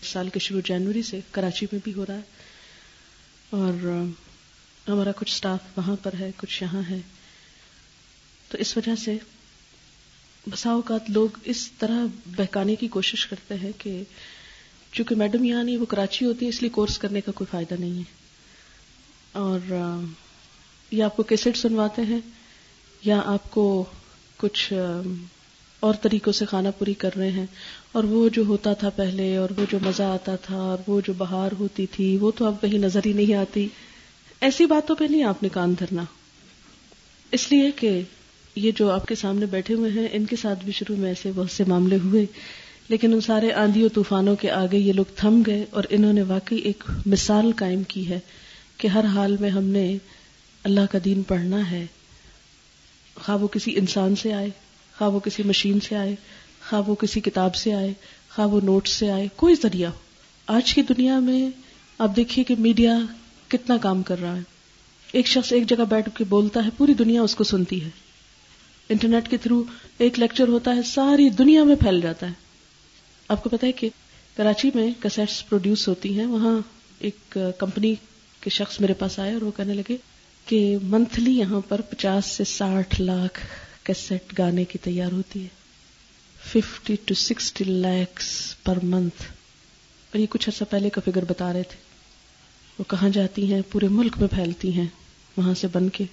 [0.04, 2.22] سال کے شروع جنوری سے کراچی میں بھی ہو رہا ہے۔
[3.50, 3.74] اور
[4.88, 7.00] ہمارا کچھ سٹاف وہاں پر ہے، کچھ یہاں ہے۔
[8.50, 9.18] تو اس وجہ سے
[10.48, 14.04] بسا اوقات لوگ اس طرح بہکانے کی کوشش کرتے ہیں کہ
[14.92, 17.82] چونکہ میڈم یہاں نہیں وہ کراچی ہوتی ہے، اس لیے کورس کرنے کا کوئی فائدہ
[17.82, 18.04] نہیں ہے۔
[19.32, 19.60] اور
[20.92, 22.20] یا آپ کو کیسٹ سنواتے ہیں،
[23.04, 23.86] یا آپ کو
[24.38, 24.74] کچھ
[25.80, 27.46] اور طریقوں سے کھانا پوری کر رہے ہیں۔
[27.92, 31.14] اور وہ جو ہوتا تھا پہلے، اور وہ جو مزہ آتا تھا، اور وہ جو
[31.14, 33.68] بہار ہوتی تھی، وہ تو اب کہیں نظر ہی نہیں آتی۔
[34.42, 36.04] ایسی باتوں پہ نہیں آپ نے کان دھرنا۔
[37.32, 38.02] اس لیے کہ
[38.56, 41.32] یہ جو آپ کے سامنے بیٹھے ہوئے ہیں، ان کے ساتھ بھی شروع میں ایسے
[41.36, 42.26] بہت سے معاملے ہوئے۔
[42.88, 46.22] لیکن ان سارے آندھی و طوفانوں کے آگے یہ لوگ تھم گئے اور انہوں نے
[46.22, 48.20] واقعی ایک مثال قائم کی ہے
[48.78, 49.98] کہ ہر حال میں ہم نے
[50.64, 51.86] اللہ کا دین پڑھنا ہے۔
[53.16, 54.50] خواہ وہ کسی انسان سے آئے،
[54.98, 56.16] خواہ وہ کسی مشین سے آئے،
[56.70, 57.94] خواہ وہ کسی کتاب سے آئے،
[58.36, 59.98] خواہ وہ نوٹ سے آئے، کوئی ذریعہ ہو۔
[60.48, 61.50] آج کی دنیا میں
[61.98, 63.00] آپ دیکھیے کہ میڈیا
[63.48, 64.42] کتنا کام کر رہا ہے۔
[65.12, 67.90] ایک شخص ایک جگہ بیٹھ کے بولتا ہے، پوری دنیا اس کو سنتی ہے۔
[68.94, 69.64] انٹرنیٹ کے تھرو
[69.98, 72.32] ایک لیکچر ہوتا ہے، ساری دنیا میں پھیل جاتا ہے۔
[73.28, 73.90] آپ کو پتا ہے کہ
[74.38, 76.60] کراچی میں کسیٹس پروڈیوس ہوتی ہیں۔ وہاں
[77.00, 77.96] ایک کمپنی
[78.42, 79.98] کے شخص میرے پاس آئے اور وہ کہنے لگے
[80.46, 83.40] کہ منتھلی یہاں پر پچاس سے ساٹھ لاکھ
[83.84, 85.48] کیسٹ گانے کی تیار ہوتی ہے۔
[86.46, 89.24] Fifty two sixty lakhs per month.
[90.12, 91.78] اور یہ کچھ عرصہ پہلے کا فگر بتا رہے تھے۔
[92.80, 94.88] وہ کہاں جاتی ہیں؟ پورے ملک میں پھیلتی ہیں۔
[95.38, 96.04] وہاں سے بن کے۔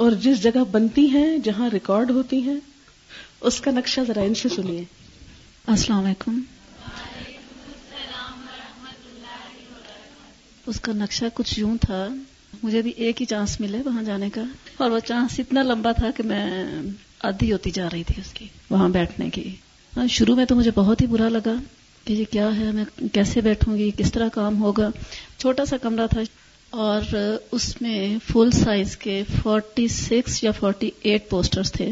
[0.00, 2.56] اور جس جگہ بنتی ہیں، جہاں ریکارڈ ہوتی ہیں،
[3.40, 4.84] اس کا نقشہ ذرا ان سے سنیے۔
[5.66, 6.40] السلام علیکم۔
[10.66, 12.06] اس کا نقشہ کچھ یوں تھا،
[12.62, 14.42] مجھے بھی ایک ہی چانس ملے وہاں جانے کا،
[14.76, 16.46] اور وہ چانس اتنا لمبا تھا کہ میں
[17.22, 19.48] آدھی ہوتی جا رہی تھی اس کی، وہاں بیٹھنے کی۔
[19.96, 21.54] ہاں، شروع میں تو مجھے بہت ہی برا لگا
[22.04, 24.90] کہ یہ کیا ہے، میں کیسے بیٹھوں گی، کس طرح کام ہوگا۔
[25.38, 26.20] چھوٹا سا کمرہ تھا
[26.70, 27.00] اور
[27.52, 31.90] اس میں فل سائز کے فورٹی سکس یا فورٹی ایٹ پوسٹرز تھے،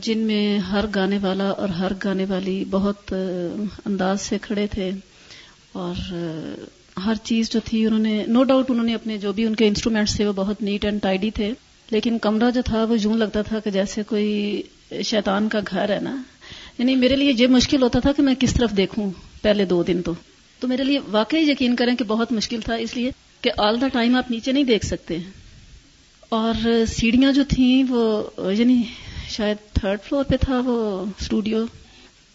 [0.00, 3.14] جن میں ہر گانے والا اور ہر گانے والی بہت
[3.86, 4.90] انداز سے کھڑے تھے۔
[5.72, 6.14] اور
[7.04, 9.68] ہر چیز جو تھی، انہوں نے نو ڈاؤٹ انہوں نے اپنے جو بھی ان کے
[9.68, 11.52] انسٹرومینٹس تھے، وہ بہت نیٹ اینڈ ٹائڈی تھے۔
[11.90, 14.62] لیکن کمرہ جو تھا، وہ یوں لگتا تھا کہ جیسے کوئی
[15.04, 16.22] شیطان کا گھر ہے نا۔
[16.78, 19.10] یعنی میرے لیے یہ مشکل ہوتا تھا کہ میں کس طرف دیکھوں
[19.42, 20.14] پہلے دو دن تو۔
[20.60, 23.88] تو میرے لیے واقعی یقین کریں کہ بہت مشکل تھا، اس لیے کہ آل دا
[23.88, 25.18] ٹائم آپ نیچے نہیں دیکھ سکتے۔
[26.28, 28.22] اور سیڑھیاں جو تھیں وہ
[28.52, 28.82] یعنی
[29.30, 31.64] شاید تھرڈ فلور پہ تھا وہ اسٹوڈیو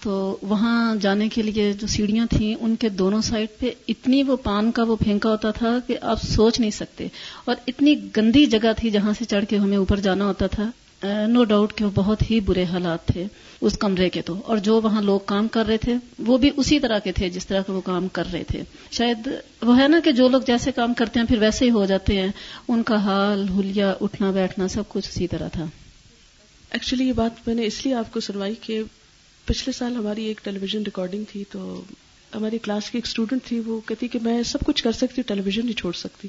[0.03, 4.35] تو وہاں جانے کے لیے جو سیڑھیاں تھیں، ان کے دونوں سائڈ پہ اتنی وہ
[4.35, 7.07] پان کا وہ پھینکا ہوتا تھا کہ آپ سوچ نہیں سکتے۔
[7.45, 10.69] اور اتنی گندی جگہ تھی جہاں سے چڑھ کے ہمیں اوپر جانا ہوتا تھا۔
[11.03, 13.25] نو ڈاؤٹ کہ وہ بہت ہی برے حالات تھے
[13.61, 16.79] اس کمرے کے تو۔ اور جو وہاں لوگ کام کر رہے تھے، وہ بھی اسی
[16.79, 19.29] طرح کے تھے جس طرح کے وہ کام کر رہے تھے۔ شاید
[19.61, 22.21] وہ ہے نا کہ جو لوگ جیسے کام کرتے ہیں، پھر ویسے ہی ہو جاتے
[22.21, 22.27] ہیں۔
[22.67, 25.65] ان کا حال ہولیا اٹھنا، بیٹھنا سب کچھ اسی طرح تھا۔
[26.71, 28.81] ایکچولی یہ بات میں نے اس لیے آپ کو سنوائی کہ
[29.45, 31.83] پچھلے سال ہماری ایک ٹیلی ویژن ریکارڈنگ تھی تو
[32.35, 35.41] ہماری کلاس کی ایک اسٹوڈنٹ تھی، وہ کہتی کہ میں سب کچھ کر سکتی ٹیلی
[35.41, 36.27] ویژن نہیں چھوڑ سکتی۔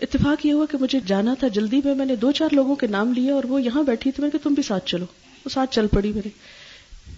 [0.00, 2.86] اتفاق یہ ہوا کہ مجھے جانا تھا جلدی، میں میں نے دو چار لوگوں کے
[2.86, 5.04] نام لیے اور وہ یہاں بیٹھی تھی، میں کہ تم بھی ساتھ چلو۔
[5.44, 6.28] وہ ساتھ چل پڑی میرے۔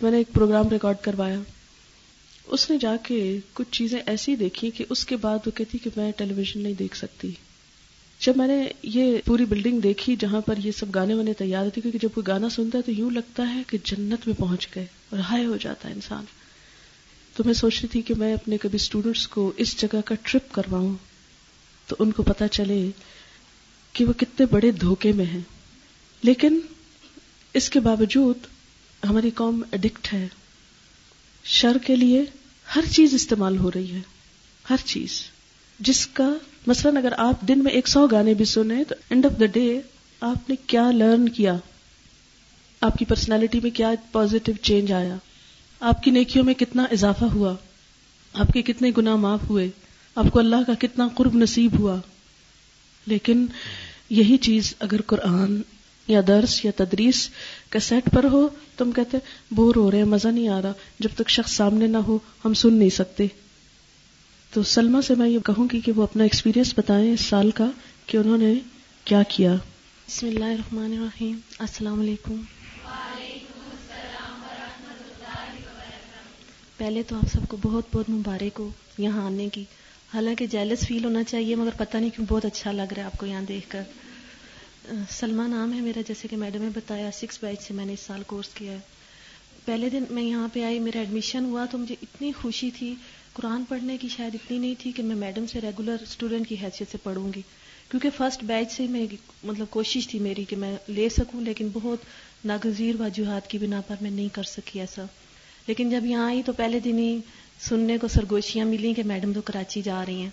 [0.02, 1.40] میں نے ایک پروگرام ریکارڈ کروایا۔
[2.46, 5.90] اس نے جا کے کچھ چیزیں ایسی دیکھی کہ اس کے بعد وہ کہتی کہ
[5.96, 7.30] میں ٹیلی ویژن نہیں دیکھ سکتی۔
[8.20, 11.80] جب میں نے یہ پوری بلڈنگ دیکھی جہاں پر یہ سب گانے وانے تیار ہوتے،
[11.80, 14.86] کیونکہ جب کوئی گانا سنتا ہے تو یوں لگتا ہے کہ جنت میں پہنچ گئے
[15.10, 16.24] اور ہائے ہو جاتا ہے انسان۔
[17.36, 20.52] تو میں سوچ رہی تھی کہ میں اپنے کبھی اسٹوڈینٹس کو اس جگہ کا ٹرپ
[20.52, 20.94] کرواؤں۔
[21.92, 22.90] تو ان کو پتا چلے
[23.92, 25.40] کہ وہ کتنے بڑے دھوکے میں ہیں۔
[26.22, 26.60] لیکن
[27.54, 28.38] اس کے باوجود
[29.08, 30.28] ہماری قوم اڈکٹ ہے۔
[31.44, 32.24] شر کے لیے
[32.76, 34.00] ہر چیز استعمال ہو رہی ہے۔
[34.70, 35.22] ہر چیز۔
[35.80, 36.34] جس کا
[36.66, 39.80] مثلاً اگر آپ دن میں ایک سو گانے بھی سنے تو اینڈ آف دا ڈے
[40.20, 41.56] آپ نے کیا لرن کیا؟
[42.80, 45.16] آپ کی پرسنالٹی میں کیا پازیٹو چینج آیا؟
[45.80, 47.54] آپ کی نیکیوں میں کتنا اضافہ ہوا؟
[48.32, 49.70] آپ کے کتنے گنا معاف ہوئے؟
[50.14, 51.96] آپ کو اللہ کا کتنا قرب نصیب ہوا۔
[53.06, 53.46] لیکن
[54.10, 55.62] یہی چیز اگر قرآن
[56.08, 57.30] یا درس یا تدریس
[57.68, 59.18] کا سیٹ پر ہو، تو ہم کہتے
[59.50, 62.54] بور ہو رہے ہیں، مزہ نہیں آ رہا۔ جب تک شخص سامنے نہ ہو، ہم
[62.54, 63.26] سن نہیں سکتے۔
[64.50, 67.70] تو سلما سے میں یہ کہوں گی کہ وہ اپنا ایکسپیرینس بتائیں اس سال کا
[68.06, 68.54] کہ انہوں نے
[69.04, 69.54] کیا کیا۔
[70.08, 72.42] بسم اللہ الرحمن الرحیم۔ السلام علیکم۔
[76.76, 79.64] پہلے تو آپ سب کو بہت بہت مبارک ہو یہاں آنے کی۔
[80.14, 83.18] حالانکہ جیلس فیل ہونا چاہیے، مگر پتہ نہیں کیوں بہت اچھا لگ رہا ہے آپ
[83.18, 83.82] کو یہاں دیکھ کر۔
[85.10, 88.00] سلما نام ہے میرا، جیسے کہ میڈم نے بتایا سکس بیچ سے میں نے اس
[88.00, 88.78] سال کورس کیا ہے۔
[89.64, 92.94] پہلے دن میں یہاں پہ آئی، میرا ایڈمیشن ہوا تو مجھے اتنی خوشی تھی۔
[93.32, 96.92] قرآن پڑھنے کی شاید اتنی نہیں تھی کہ میں میڈم سے ریگولر اسٹوڈنٹ کی حیثیت
[96.92, 97.42] سے پڑھوں گی۔
[97.90, 99.06] کیونکہ فرسٹ بیچ سے میں
[99.44, 101.98] مطلب کوشش تھی میری کہ میں لے سکوں، لیکن بہت
[102.44, 105.04] ناگزیر وجوہات کی بنا پر میں نہیں کر سکی ایسا۔
[105.66, 107.18] لیکن جب یہاں آئی تو پہلے دن ہی
[107.68, 110.30] سننے کو سرگوشیاں ملی کہ میڈم تو کراچی جا رہی ہیں۔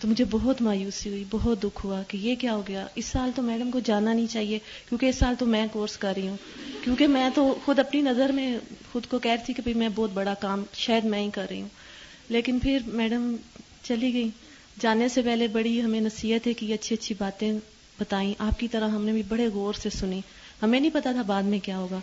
[0.00, 3.30] تو مجھے بہت مایوسی ہوئی، بہت دکھ ہوا کہ یہ کیا ہو گیا۔ اس سال
[3.34, 6.36] تو میڈم کو جانا نہیں چاہیے، کیونکہ اس سال تو میں کورس کر رہی ہوں۔
[6.84, 8.58] کیونکہ میں تو خود اپنی نظر میں
[8.92, 11.60] خود کو کہہ رہی تھی کہ میں بہت بڑا کام شاید میں ہی کر رہی
[11.60, 11.68] ہوں۔
[12.28, 13.36] لیکن پھر میڈم
[13.82, 14.28] چلی گئی۔
[14.80, 17.52] جانے سے پہلے بڑی ہمیں نصیحت ہے کہ اچھی اچھی باتیں
[18.00, 20.20] بتائیں۔ آپ کی طرح ہم نے بھی بڑے غور سے سنی۔
[20.62, 22.00] ہمیں نہیں پتا تھا بعد میں کیا ہوگا۔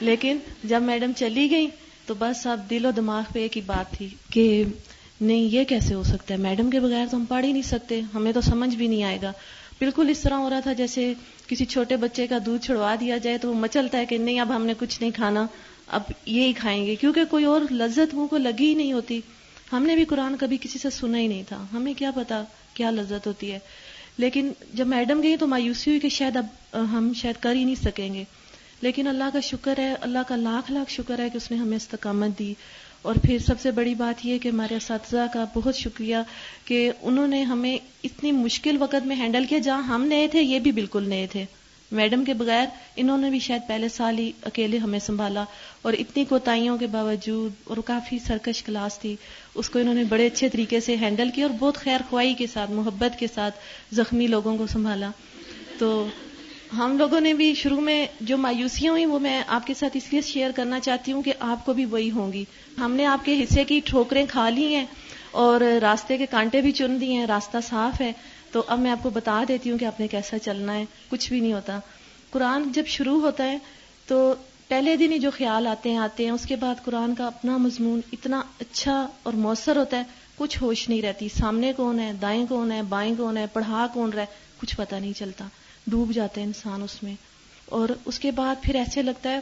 [0.00, 1.66] لیکن جب میڈم چلی گئی
[2.10, 4.64] تو بس اب دل و دماغ پہ ایک ہی بات تھی کہ
[5.20, 8.00] نہیں، یہ کیسے ہو سکتا ہے؟ میڈم کے بغیر تو ہم پڑھ ہی نہیں سکتے،
[8.14, 9.32] ہمیں تو سمجھ بھی نہیں آئے گا۔
[9.78, 11.14] بالکل اس طرح ہو رہا تھا جیسے
[11.46, 14.56] کسی چھوٹے بچے کا دودھ چھڑوا دیا جائے تو وہ مچلتا ہے کہ نہیں، اب
[14.56, 15.46] ہم نے کچھ نہیں کھانا،
[15.86, 19.20] اب یہی کھائیں گے۔ کیونکہ کوئی اور لذت منہ کو لگی ہی نہیں ہوتی۔
[19.72, 22.42] ہم نے بھی قرآن کبھی کسی سے سنا ہی نہیں تھا۔ ہمیں کیا پتا
[22.74, 23.58] کیا لذت ہوتی ہے۔
[24.18, 27.82] لیکن جب میڈم گئی تو مایوسی ہوئی کہ شاید اب ہم شاید کر ہی نہیں
[27.84, 28.24] سکیں گے۔
[28.80, 31.76] لیکن اللہ کا شکر ہے، اللہ کا لاکھ لاکھ شکر ہے کہ اس نے ہمیں
[31.76, 32.54] استقامت دی۔
[33.02, 36.16] اور پھر سب سے بڑی بات یہ کہ ہمارے اساتذہ کا بہت شکریہ
[36.64, 40.58] کہ انہوں نے ہمیں اتنی مشکل وقت میں ہینڈل کیا۔ جہاں ہم نئے تھے، یہ
[40.58, 41.44] بھی بالکل نئے تھے۔
[41.92, 42.66] میڈم کے بغیر
[42.96, 45.44] انہوں نے بھی شاید پہلے سال ہی اکیلے ہمیں سنبھالا۔
[45.82, 49.16] اور اتنی کوتاہیوں کے باوجود اور کافی سرکش کلاس تھی،
[49.54, 52.46] اس کو انہوں نے بڑے اچھے طریقے سے ہینڈل کیا اور بہت خیر خواہی کے
[52.46, 53.54] ساتھ، محبت کے ساتھ
[53.92, 55.10] زخمی لوگوں کو سنبھالا۔
[55.78, 56.06] تو
[56.78, 60.02] ہم لوگوں نے بھی شروع میں جو مایوسیاں ہوئی وہ میں آپ کے ساتھ اس
[60.10, 62.44] لیے شیئر کرنا چاہتی ہوں کہ آپ کو بھی وہی ہوں گی۔
[62.78, 64.86] ہم نے آپ کے حصے کی ٹھوکریں کھا لی ہیں
[65.30, 68.12] اور راستے کے کانٹے بھی چن دیے ہیں، راستہ صاف ہے۔
[68.52, 71.28] تو اب میں آپ کو بتا دیتی ہوں کہ آپ نے کیسا چلنا ہے۔ کچھ
[71.28, 71.80] بھی نہیں ہوتا۔
[72.30, 73.58] قرآن جب شروع ہوتا ہے
[74.06, 74.34] تو
[74.68, 77.56] پہلے دن ہی جو خیال آتے ہیں آتے ہیں، اس کے بعد قرآن کا اپنا
[77.56, 80.02] مضمون، اتنا اچھا اور مؤثر ہوتا ہے۔
[80.36, 84.10] کچھ ہوش نہیں رہتی۔ سامنے کون ہے؟ دائیں کون ہے؟ بائیں کون ہے؟ پڑھا کون
[84.10, 84.26] رہا ہے؟
[84.60, 85.44] کچھ پتہ نہیں چلتا۔
[85.86, 87.14] ڈوب جاتا ہے انسان اس میں۔
[87.66, 89.40] اور اس کے بعد پھر ایسے لگتا ہے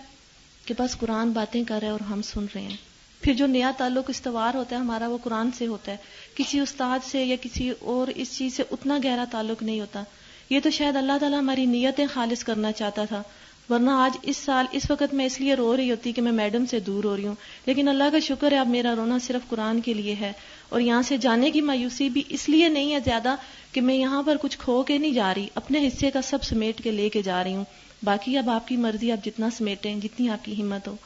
[0.65, 2.77] کہ بس قرآن باتیں کر رہے اور ہم سن رہے ہیں۔
[3.21, 5.97] پھر جو نیا تعلق استوار ہوتا ہے ہمارا وہ قرآن سے ہوتا ہے۔
[6.35, 10.03] کسی استاد سے یا کسی اور اس چیز سے اتنا گہرا تعلق نہیں ہوتا۔
[10.51, 13.23] یہ تو شاید اللہ تعالیٰ ہماری نیتیں خالص کرنا چاہتا تھا۔
[13.71, 16.67] ورنہ آج اس سال، اس وقت میں اس لیے رو رہی ہوتی کہ میں میڈم
[16.67, 17.35] سے دور ہو رہی ہوں۔
[17.67, 20.33] لیکن اللہ کا شکر ہے، اب میرا رونا صرف قرآن کے لیے ہے۔
[20.69, 23.35] اور یہاں سے جانے کی مایوسی بھی اس لیے نہیں ہے زیادہ
[23.73, 26.83] کہ میں یہاں پر کچھ کھو کے نہیں جا رہی، اپنے حصے کا سب سمیٹ
[26.83, 27.65] کے لے کے جا رہی ہوں۔
[28.03, 30.97] باقی اب آپ کی مرضی، آپ جتنا سمیٹیں، جتنی آپ کی ہمت ہو۔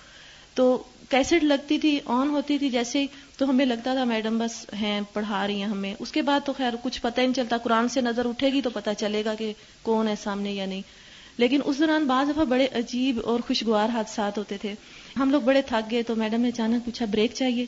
[0.55, 5.01] تو کیسٹ لگتی تھی، آن ہوتی تھی، جیسے تو ہمیں لگتا تھا میڈم بس ہیں،
[5.13, 7.89] پڑھا رہی ہیں ہمیں۔ اس کے بعد تو خیر کچھ پتہ ہی نہیں چلتا، قرآن
[7.89, 10.83] سے نظر اٹھے گی تو پتہ چلے گا کہ کون ہے سامنے یا نہیں۔
[11.39, 14.75] لیکن اس دوران بعض دفعہ بڑے عجیب اور خوشگوار حادثات ہوتے تھے۔
[15.17, 17.67] ہم لوگ بڑے تھک گئے تو میڈم نے اچانک پوچھا، بریک چاہیے؟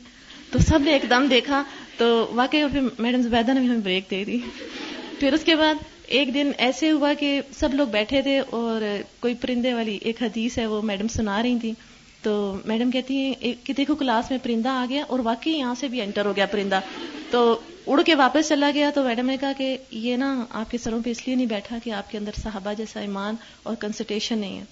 [0.51, 1.63] تو سب نے ایک دم دیکھا
[1.97, 4.39] تو واقعی اور پھر میڈم زبیدہ نے بھی ہمیں بریک دے دی۔
[5.19, 5.75] پھر اس کے بعد
[6.07, 8.81] ایک دن ایسے ہوا کہ سب لوگ بیٹھے تھے اور
[9.19, 11.73] کوئی پرندے والی ایک حدیث ہے وہ میڈم سنا رہی تھیں۔
[12.25, 15.87] تو میڈم کہتی ہیں کہ دیکھو کلاس میں پرندہ آ گیا اور واقعی یہاں سے
[15.87, 16.79] بھی انٹر ہو گیا پرندہ۔
[17.31, 20.77] تو اڑ کے واپس چلا گیا تو میڈم نے کہا کہ یہ نا آپ کے
[20.77, 24.37] سروں پہ اس لیے نہیں بیٹھا کہ آپ کے اندر صحابہ جیسا ایمان اور کنسنٹریشن
[24.37, 24.63] نہیں ہے۔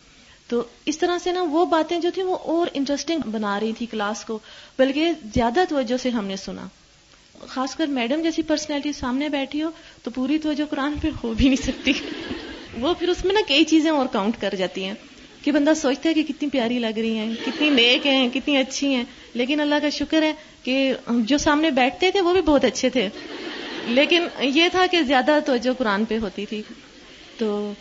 [0.47, 3.85] تو اس طرح سے نا وہ باتیں جو تھیں وہ اور انٹرسٹنگ بنا رہی تھی
[3.85, 4.39] کلاس کو،
[4.77, 6.67] بلکہ زیادہ توجہ سے ہم نے سنا۔
[7.47, 9.69] خاص کر میڈم جیسی پرسنالٹی سامنے بیٹھی ہو
[10.03, 11.93] تو پوری توجہ قرآن پہ ہو بھی نہیں سکتی۔
[12.79, 14.93] وہ پھر اس میں نا کئی چیزیں اور کاؤنٹ کر جاتی ہیں۔
[15.43, 18.95] کہ بندہ سوچتا ہے کہ کتنی پیاری لگ رہی ہیں، کتنی نیک ہیں، کتنی اچھی
[18.95, 19.03] ہیں۔
[19.33, 23.09] لیکن اللہ کا شکر ہے کہ جو سامنے بیٹھتے تھے وہ بھی بہت اچھے تھے۔
[23.87, 26.61] لیکن یہ تھا کہ زیادہ توجہ قرآن پہ ہوتی تھی۔
[27.37, 27.73] تو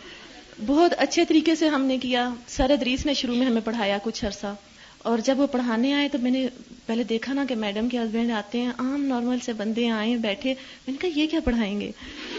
[0.67, 4.25] بہت اچھے طریقے سے ہم نے کیا۔ سر ادریس نے شروع میں ہمیں پڑھایا کچھ
[4.25, 4.55] عرصہ۔
[4.99, 6.47] اور جب وہ پڑھانے آئے تو میں نے
[6.87, 10.55] پہلے دیکھا نا کہ میڈم کے ہسبینڈ آتے ہیں، عام نارمل سے بندے آئے بیٹھے۔
[10.87, 11.91] میں نے کہا، یہ کیا پڑھائیں گے؟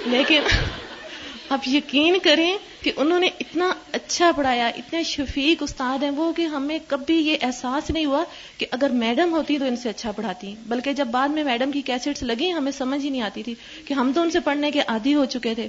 [0.06, 0.40] لیکن
[1.50, 6.42] آپ یقین کریں کہ انہوں نے اتنا اچھا پڑھایا، اتنے شفیق استاد ہیں وہ کہ
[6.42, 8.24] ہمیں کبھی یہ احساس نہیں ہوا
[8.58, 11.82] کہ اگر میڈم ہوتی تو ان سے اچھا پڑھاتی۔ بلکہ جب بعد میں میڈم کی
[11.82, 14.82] کیسٹس لگی ہمیں سمجھ ہی نہیں آتی تھی کہ ہم تو ان سے پڑھنے کے
[14.88, 15.68] عادی ہو چکے تھے۔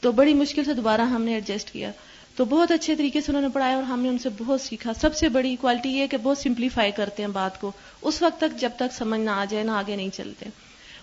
[0.00, 1.90] تو بڑی مشکل سے دوبارہ ہم نے ایڈجسٹ کیا۔
[2.36, 4.92] تو بہت اچھے طریقے سے انہوں نے پڑھایا اور ہم نے ان سے بہت سیکھا۔
[4.94, 7.72] سب سے بڑی کوالٹی یہ کہ بہت سمپلیفائی کرتے ہیں بات کو۔
[8.02, 10.46] اس وقت تک جب تک سمجھ نہ آ جائے، نہ آگے نہیں چلتے۔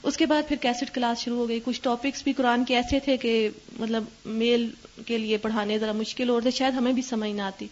[0.04, 3.00] اس کے بعد پھر کیسٹ کلاس شروع ہو گئی۔ کچھ ٹاپکس بھی قرآن کے ایسے
[3.00, 4.70] تھے کہ مطلب میل
[5.06, 7.68] کے لیے پڑھانے ذرا مشکل اور تھے، شاید ہمیں بھی سمجھ نہ آتی۔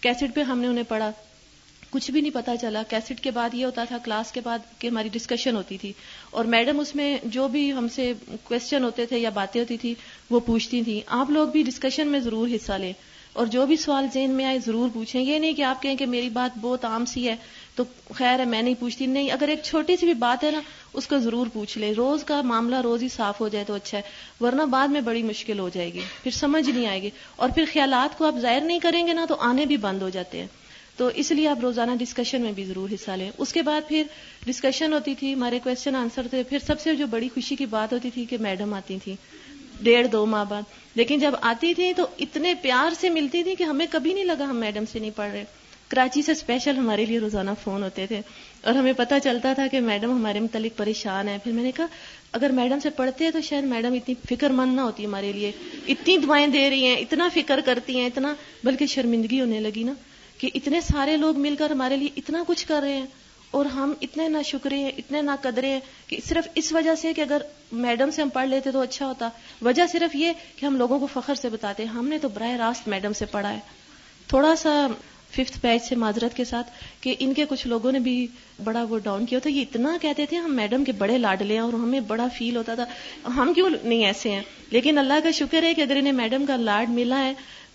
[0.00, 1.10] کیسٹ پہ ہم نے انہیں پڑھا۔
[1.92, 4.88] کچھ بھی نہیں پتا چلا۔ کیسٹ کے بعد یہ ہوتا تھا، کلاس کے بعد کہ
[4.88, 5.92] ہماری ڈسکشن ہوتی تھی۔
[6.30, 9.94] اور میڈم اس میں جو بھی ہم سے کوشچن ہوتے تھے یا باتیں ہوتی تھی،
[10.30, 12.92] وہ پوچھتی تھیں۔ آپ لوگ بھی ڈسکشن میں ضرور حصہ لیں۔
[13.32, 16.06] اور جو بھی سوال ذہن میں آئے، ضرور پوچھیں۔ یہ نہیں کہ آپ کہیں کہ
[16.06, 17.36] میری بات بہت عام سی ہے
[17.74, 20.60] تو خیر ہے، میں نہیں پوچھتی۔ نہیں، اگر ایک چھوٹی سی بھی بات ہے نا،
[20.92, 23.98] اس کو ضرور پوچھ لیں۔ روز کا معاملہ روز ہی صاف ہو جائے تو اچھا
[23.98, 24.02] ہے،
[24.44, 27.64] ورنہ بعد میں بڑی مشکل ہو جائے گی۔ پھر سمجھ نہیں آئے گی۔ اور پھر
[27.72, 30.46] خیالات کو آپ ظاہر نہیں کریں گے نا تو آنے بھی بند ہو جاتے ہیں۔
[31.02, 34.02] تو اس لیے آپ روزانہ ڈسکشن میں بھی ضرور حصہ لیں۔ اس کے بعد پھر
[34.46, 37.92] ڈسکشن ہوتی تھی، ہمارے کوشچن آنسر تھے۔ پھر سب سے جو بڑی خوشی کی بات
[37.92, 39.14] ہوتی تھی کہ میڈم آتی تھی
[39.80, 40.62] ڈیڑھ دو ماہ بعد۔
[40.94, 44.44] لیکن جب آتی تھی تو اتنے پیار سے ملتی تھی کہ ہمیں کبھی نہیں لگا
[44.44, 45.44] ہم میڈم سے نہیں پڑھ رہے۔
[45.88, 48.20] کراچی سے اسپیشل ہمارے لیے روزانہ فون ہوتے تھے۔
[48.62, 51.86] اور ہمیں پتا چلتا تھا کہ میڈم ہمارے متعلق پریشان ہے پھر میں نے کہا،
[52.32, 55.52] اگر میڈم سے پڑھتے ہیں تو شاید میڈم اتنی فکر مند نہ ہوتی ہمارے لیے۔
[55.88, 58.34] اتنی دعائیں دے رہی ہیں، اتنا فکر کرتی ہیں، اتنا
[58.64, 59.92] بلکہ شرمندگی ہونے لگی نا۔
[60.42, 63.06] کہ اتنے سارے لوگ مل کر ہمارے لیے اتنا کچھ کر رہے ہیں
[63.50, 67.12] اور ہم اتنے نہ شکرے ہیں اتنے نہ قدرے ہیں کہ صرف اس وجہ سے
[67.12, 69.28] کہ اگر میڈم سے ہم پڑھ لیتے تو اچھا ہوتا۔
[69.62, 72.88] وجہ صرف یہ کہ ہم لوگوں کو فخر سے بتاتے، ہم نے تو براہ راست
[72.88, 73.58] میڈم سے پڑھا ہے۔
[74.26, 74.86] تھوڑا سا
[75.30, 78.26] ففتھ بیچ سے معذرت کے ساتھ کہ ان کے کچھ لوگوں نے بھی
[78.64, 81.60] بڑا وہ ڈاؤن کیا تھا یہ اتنا کہتے تھے، ہم میڈم کے بڑے لاڈلے ہیں
[81.60, 82.84] اور ہمیں بڑا فیل ہوتا تھا۔
[83.24, 86.56] ہم کیوں نہیں ایسے ہیں؟ لیکن اللہ کا شکر ہے کہ اگر انہیں میڈم کا
[86.56, 87.32] لاڈ ملا ہے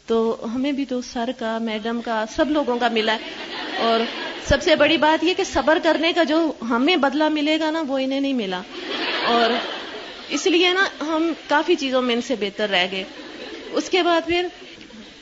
[0.08, 3.18] تو ہمیں بھی تو سر کا، میڈم کا، سب لوگوں کا ملا ہے۔
[3.78, 4.00] اور
[4.46, 7.84] سب سے بڑی بات یہ کہ صبر کرنے کا جو ہمیں بدلہ ملے گا نا،
[7.88, 8.62] وہ انہیں نہیں ملا۔
[9.26, 9.50] اور
[10.30, 13.04] اس لیے نا ہم کافی چیزوں میں ان سے بہتر رہ گئے۔
[13.72, 14.48] اس کے بعد پھر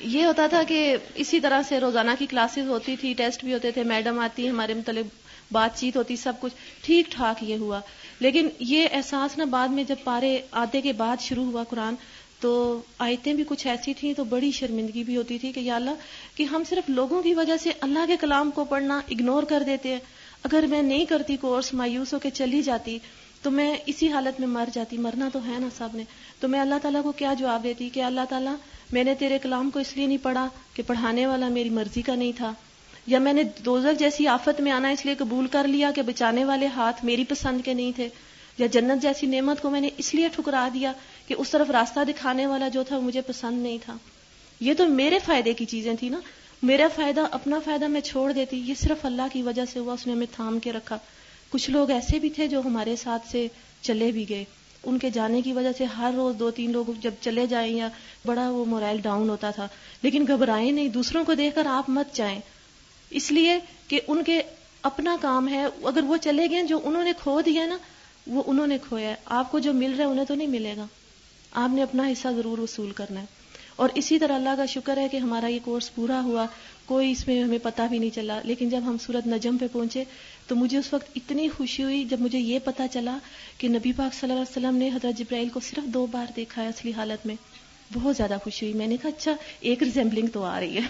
[0.01, 3.71] یہ ہوتا تھا کہ اسی طرح سے روزانہ کی کلاسز ہوتی تھی، ٹیسٹ بھی ہوتے
[3.71, 6.53] تھے، میڈم آتی، ہمارے متعلق بات چیت ہوتی، سب کچھ
[6.85, 7.79] ٹھیک ٹھاک یہ ہوا۔
[8.19, 11.95] لیکن یہ احساس نا بعد میں جب پارے آدھے کے بعد شروع ہوا قرآن
[12.39, 15.91] تو آیتیں بھی کچھ ایسی تھیں، تو بڑی شرمندگی بھی ہوتی تھی کہ یا اللہ،
[16.35, 19.89] کہ ہم صرف لوگوں کی وجہ سے اللہ کے کلام کو پڑھنا اگنور کر دیتے
[19.89, 19.99] ہیں۔
[20.43, 22.99] اگر میں نہیں کرتی کورس مایوس ہو کے چلی جاتی،
[23.41, 26.03] تو میں اسی حالت میں مر جاتی۔ مرنا تو ہے نا سب نے۔
[26.39, 28.55] تو میں اللہ تعالیٰ کو کیا جواب دیتی کہ اللہ تعالیٰ،
[28.91, 32.15] میں نے تیرے کلام کو اس لیے نہیں پڑھا کہ پڑھانے والا میری مرضی کا
[32.15, 32.53] نہیں تھا۔
[33.07, 36.45] یا میں نے دوزر جیسی آفت میں آنا اس لیے قبول کر لیا کہ بچانے
[36.45, 38.09] والے ہاتھ میری پسند کے نہیں تھے۔
[38.57, 40.93] یا جنت جیسی نعمت کو میں نے اس لیے ٹھکرا دیا
[41.27, 43.97] کہ اس طرف راستہ دکھانے والا جو تھا مجھے پسند نہیں تھا۔
[44.59, 46.19] یہ تو میرے فائدے کی چیزیں تھی نا۔
[46.63, 50.07] میرا فائدہ، اپنا فائدہ میں چھوڑ دیتی۔ یہ صرف اللہ کی وجہ سے ہوا، اس
[50.07, 50.97] نے ہمیں تھام کے رکھا۔
[51.49, 53.47] کچھ لوگ ایسے بھی تھے جو ہمارے ساتھ سے
[53.81, 54.45] چلے بھی گئے۔
[54.83, 57.89] ان کے جانے کی وجہ سے ہر روز دو تین لوگ جب چلے جائیں یا
[58.25, 59.67] بڑا وہ مورائل ڈاؤن ہوتا تھا۔
[60.01, 62.39] لیکن گھبرائیں نہیں، دوسروں کو دیکھ کر آپ مت جائیں۔
[63.09, 64.41] اس لیے کہ ان کے
[64.81, 67.77] اپنا کام ہے، اگر وہ چلے گئے جو انہوں نے کھو دیا نا،
[68.27, 70.73] وہ انہوں نے کھویا ہے۔ آپ کو جو مل رہا ہے، انہیں تو نہیں ملے
[70.77, 70.85] گا۔
[71.55, 73.25] آپ نے اپنا حصہ ضرور وصول کرنا ہے۔
[73.75, 76.45] اور اسی طرح اللہ کا شکر ہے کہ ہمارا یہ کورس پورا ہوا۔
[76.85, 80.03] کوئی اس میں ہمیں پتہ بھی نہیں چلا۔ لیکن جب ہم سورت نجم پہ پہنچے
[80.47, 83.17] تو مجھے اس وقت اتنی خوشی ہوئی، جب مجھے یہ پتا چلا
[83.57, 86.61] کہ نبی پاک صلی اللہ علیہ وسلم نے حضرت جبرائیل کو صرف دو بار دیکھا
[86.63, 87.35] ہے اصلی حالت میں۔
[87.93, 90.81] بہت زیادہ خوشی ہوئی۔ میں نے کہا اچھا ایک ریزمبلنگ تو آ رہی ہے۔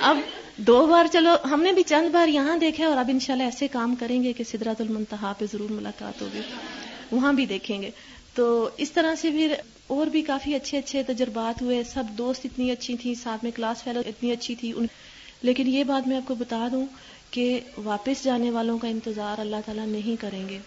[0.00, 0.18] اب
[0.56, 3.94] دو بار چلو، ہم نے بھی چند بار یہاں دیکھا اور اب انشاءاللہ ایسے کام
[3.94, 6.40] کریں گے کہ سدرات المنتہا پہ ضرور ملاقات ہوگی۔
[7.12, 7.90] وہاں بھی دیکھیں گے۔
[8.34, 9.54] تو اس طرح سے پھر
[9.86, 13.82] اور بھی کافی اچھے اچھے تجربات ہوئے۔ سب دوست اتنی اچھی تھی ساتھ میں کلاس
[13.82, 14.72] فیلو اتنی اچھی تھی۔
[15.42, 16.86] لیکن یہ بات میں آپ کو بتا دوں
[17.30, 20.58] کہ واپس جانے والوں کا انتظار اللہ تعالیٰ نہیں کریں گے۔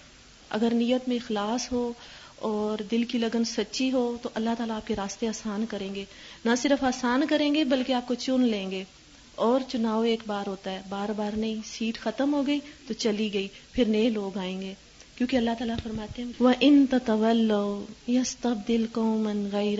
[0.49, 1.93] اگر نیت میں اخلاص ہو
[2.35, 6.05] اور دل کی لگن سچی ہو تو اللہ تعالیٰ آپ کے راستے آسان کریں گے۔
[6.45, 8.83] نہ صرف آسان کریں گے بلکہ آپ کو چن لیں گے۔
[9.35, 13.33] اور چناؤ ایک بار ہوتا ہے۔ بار بار نہیں، سیٹ ختم ہو گئی تو چلی
[13.33, 14.73] گئی، پھر نئے لوگ آئیں گے۔
[15.17, 17.51] کیونکہ اللہ تعالیٰ فرماتے ہیں وہ ان تول
[18.07, 19.79] یس تب دل کو من غیر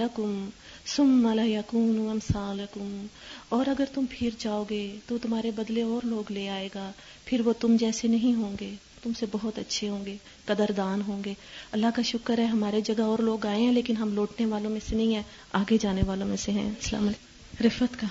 [0.85, 3.07] سم یقون
[3.49, 6.91] اور اگر تم پھر جاؤ گے تو تمہارے بدلے اور لوگ لے آئے گا
[7.25, 8.69] پھر وہ تم جیسے نہیں ہوں گے
[9.03, 11.33] تم سے بہت اچھے ہوں گے قدردان ہوں گے۔
[11.71, 14.79] اللہ کا شکر ہے ہمارے جگہ اور لوگ آئے ہیں لیکن ہم لوٹنے والوں میں
[14.89, 15.23] سے نہیں ہیں
[15.53, 18.07] آگے جانے والوں میں سے ہیں۔ السلام علیکم۔ رفت کا۔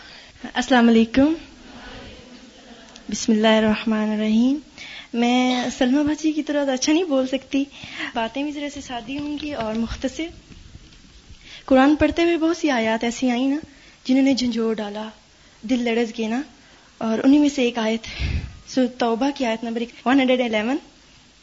[0.55, 1.35] السلام علیکم۔
[3.09, 4.59] بسم اللہ الرحمن الرحیم۔
[5.17, 7.65] میں سلمہ بھاجی کی طرح اچھا نہیں بول سکتی۔
[8.15, 10.27] باتیں بھی ذرا سے سادی ہوں گی اور مختصر۔
[11.65, 13.57] قرآن پڑھتے ہوئے بہت سی آیات ایسی آئیں نا
[14.05, 15.09] جنہوں نے جھنجھوڑ ڈالا،
[15.63, 16.43] دل لڑز گئے نا۔
[16.99, 18.07] اور انہیں میں سے ایک آیت
[18.71, 20.77] سو توبہ کی آیت نمبر 111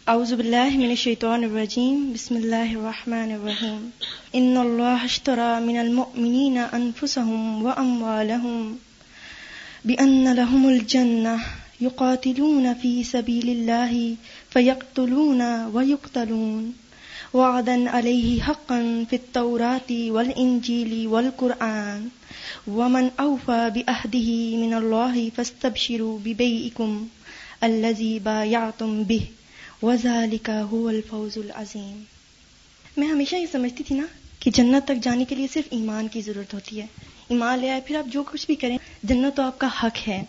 [0.08, 3.90] اعوذ باللہ من الشیطان الرجیم، بسم اللہ الرحمن الرحیم۔
[4.34, 8.76] ان اللہ اشترى من المؤمنین انفسهم واموالهم
[9.86, 14.14] بان لهم الجنہ۔ يقاتلون في سبيل الله
[14.54, 15.42] فيقتلون
[15.74, 16.72] ويقتلون.
[17.34, 22.08] وعدا عليه حقا في التوراة والإنجيل والقرآن.
[22.68, 27.08] ومن أوفى بأهده من الله فاستبشروا ببيئكم
[27.62, 29.24] الذي بايعتم به،
[29.82, 32.04] وذلك هو الفوز العظيم.
[32.98, 34.06] میں ہمیشہ یہ سمجھتی تھی نا
[34.40, 36.88] کہ جنت تک جانے کے لیے صرف ایمان کی ضرورت ہوتی ہے۔
[37.30, 40.24] ایمان لے آئے پھر آپ جو کچھ بھی کریں، جنت تو آپ کا حق ہے۔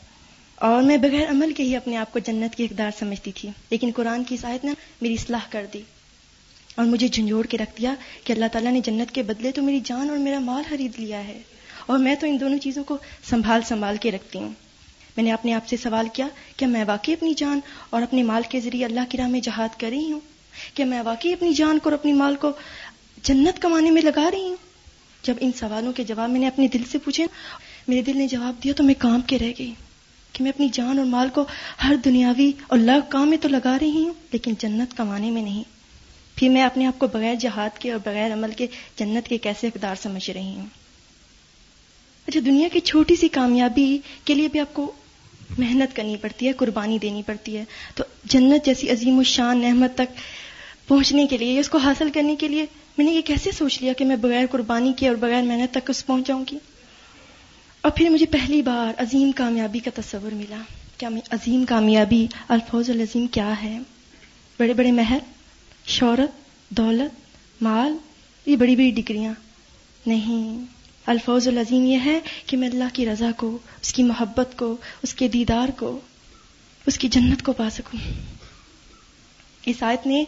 [0.56, 3.90] اور میں بغیر عمل کے ہی اپنے آپ کو جنت کی اقدار سمجھتی تھی۔ لیکن
[3.96, 5.82] قرآن کی آیت نے میری اصلاح کر دی
[6.74, 9.80] اور مجھے جھنجھوڑ کے رکھ دیا کہ اللہ تعالیٰ نے جنت کے بدلے تو میری
[9.84, 11.42] جان اور میرا مال خرید لیا ہے
[11.86, 12.98] اور میں تو ان دونوں چیزوں کو
[13.30, 14.50] سنبھال سنبھال کے رکھتی ہوں۔
[15.16, 18.42] میں نے اپنے آپ سے سوال کیا کہ میں واقعی اپنی جان اور اپنے مال
[18.48, 20.20] کے ذریعے اللہ کی راہ میں جہاد کر رہی ہوں؟
[20.74, 22.52] کہ میں واقعی اپنی جان کو اور اپنی مال کو
[23.22, 24.56] جنت کمانے میں لگا رہی ہوں؟
[25.22, 27.26] جب ان سوالوں کے جواب میں نے اپنے دل سے پوچھے،
[27.88, 29.74] میرے دل نے جواب دیا تو میں کام کے رہ گئی۔
[30.34, 31.44] کہ میں اپنی جان اور مال کو
[31.84, 35.62] ہر دنیاوی اور لگ کام میں تو لگا رہی ہوں، لیکن جنت کمانے میں نہیں۔
[36.36, 38.66] پھر میں اپنے آپ کو بغیر جہاد کے اور بغیر عمل کے
[38.96, 40.66] جنت کے کیسے اقدار سمجھ رہی ہوں؟
[42.26, 44.92] اچھا دنیا کی چھوٹی سی کامیابی کے لیے بھی آپ کو
[45.58, 47.64] محنت کرنی پڑتی ہے، قربانی دینی پڑتی ہے۔
[47.94, 50.20] تو جنت جیسی عظیم الشان نعمت تک
[50.88, 52.66] پہنچنے کے لیے اس کو حاصل کرنے کے لیے
[52.98, 55.90] میں نے یہ کیسے سوچ لیا کہ میں بغیر قربانی کے اور بغیر محنت تک
[55.90, 56.58] اس پہنچ جاؤں گی؟
[57.84, 60.56] اور پھر مجھے پہلی بار عظیم کامیابی کا تصور ملا
[60.98, 63.78] کیا عظیم کامیابی الفوظ العظیم کیا ہے؟
[64.58, 65.18] بڑے بڑے محل
[65.86, 66.30] شہرت،
[66.68, 67.96] دولت، مال،
[68.46, 69.34] یہ بڑی بڑی ڈگریاں۔
[70.06, 70.64] نہیں
[71.06, 75.14] الفوظ العظیم یہ ہے کہ میں اللہ کی رضا کو، اس کی محبت کو، اس
[75.14, 76.00] کے دیدار کو،
[76.86, 78.12] اس کی جنت کو پا سکوں۔
[79.66, 80.24] اس آیت نے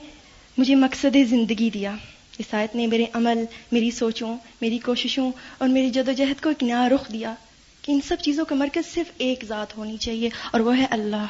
[0.59, 1.97] مجھے مقصد زندگی دیا۔
[2.39, 6.49] اس آیت نے میرے عمل، میری سوچوں، میری کوششوں اور میری جد و جہد کو
[6.49, 7.35] ایک نیا رخ دیا۔
[7.87, 11.27] کہ ان سب چیزوں کا مرکز صرف ایک ذات ہونی چاہیے اور وہ ہے اللہ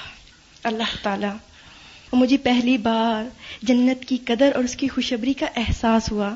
[0.62, 3.24] اللہ تعالی۔ اور مجھے پہلی بار
[3.62, 6.34] جنت کی قدر اور اس کی خوشبری کا احساس ہوا۔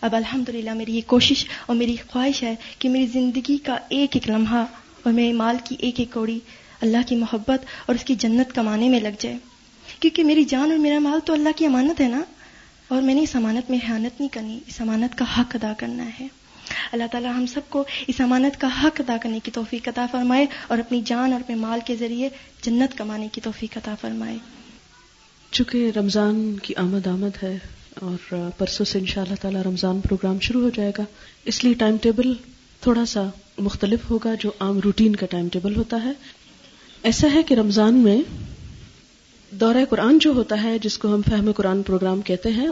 [0.00, 4.30] اب الحمد میری یہ کوشش اور میری خواہش ہے کہ میری زندگی کا ایک ایک
[4.30, 4.64] لمحہ
[5.02, 6.40] اور میرے مال کی ایک ایک کوڑی
[6.80, 9.36] اللہ کی محبت اور اس کی جنت کمانے میں لگ جائے۔
[10.00, 12.20] کیونکہ میری جان اور میرا مال تو اللہ کی امانت ہے نا؟
[12.88, 16.04] اور میں نے اس امانت میں حیانت نہیں کرنی، اس امانت کا حق ادا کرنا
[16.20, 16.41] ہے۔
[16.92, 20.46] اللہ تعالی ہم سب کو اس امانت کا حق ادا کرنے کی توفیق عطا فرمائے
[20.68, 22.28] اور اپنی جان اور اپنے مال کے ذریعے
[22.62, 24.38] جنت کمانے کی توفیق عطا فرمائے۔
[25.50, 27.58] چونکہ رمضان کی آمد آمد ہے
[27.94, 31.02] اور پرسوں سے ان شاء اللہ تعالی رمضان پروگرام شروع ہو جائے گا،
[31.44, 32.34] اس لیے ٹائم ٹیبل
[32.80, 33.22] تھوڑا سا
[33.58, 36.12] مختلف ہوگا جو عام روٹین کا ٹائم ٹیبل ہوتا ہے۔
[37.02, 38.18] ایسا ہے کہ رمضان میں
[39.50, 42.68] دورہ قرآن جو ہوتا ہے، جس کو ہم فہم قرآن پروگرام کہتے ہیں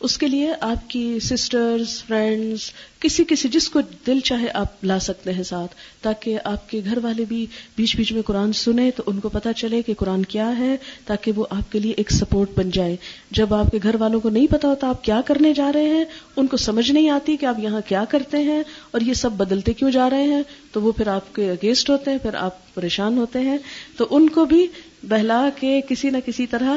[0.00, 4.98] اس کے لیے آپ کی سسٹرز فرینڈز کسی کسی جس کو دل چاہے آپ لا
[4.98, 9.02] سکتے ہیں ساتھ، تاکہ آپ کے گھر والے بھی بیچ بیچ میں قرآن سنیں تو
[9.06, 10.76] ان کو پتا چلے کہ قرآن کیا ہے،
[11.06, 12.96] تاکہ وہ آپ کے لیے ایک سپورٹ بن جائے۔
[13.30, 16.04] جب آپ کے گھر والوں کو نہیں پتا ہوتا آپ کیا کرنے جا رہے ہیں،
[16.36, 19.72] ان کو سمجھ نہیں آتی کہ آپ یہاں کیا کرتے ہیں اور یہ سب بدلتے
[19.72, 20.42] کیوں جا رہے ہیں،
[20.72, 23.58] تو وہ پھر آپ کے اگینسٹ ہوتے ہیں، پھر آپ پریشان ہوتے ہیں۔
[23.96, 24.66] تو ان کو بھی
[25.02, 26.74] بہلا کے کسی نہ کسی طرح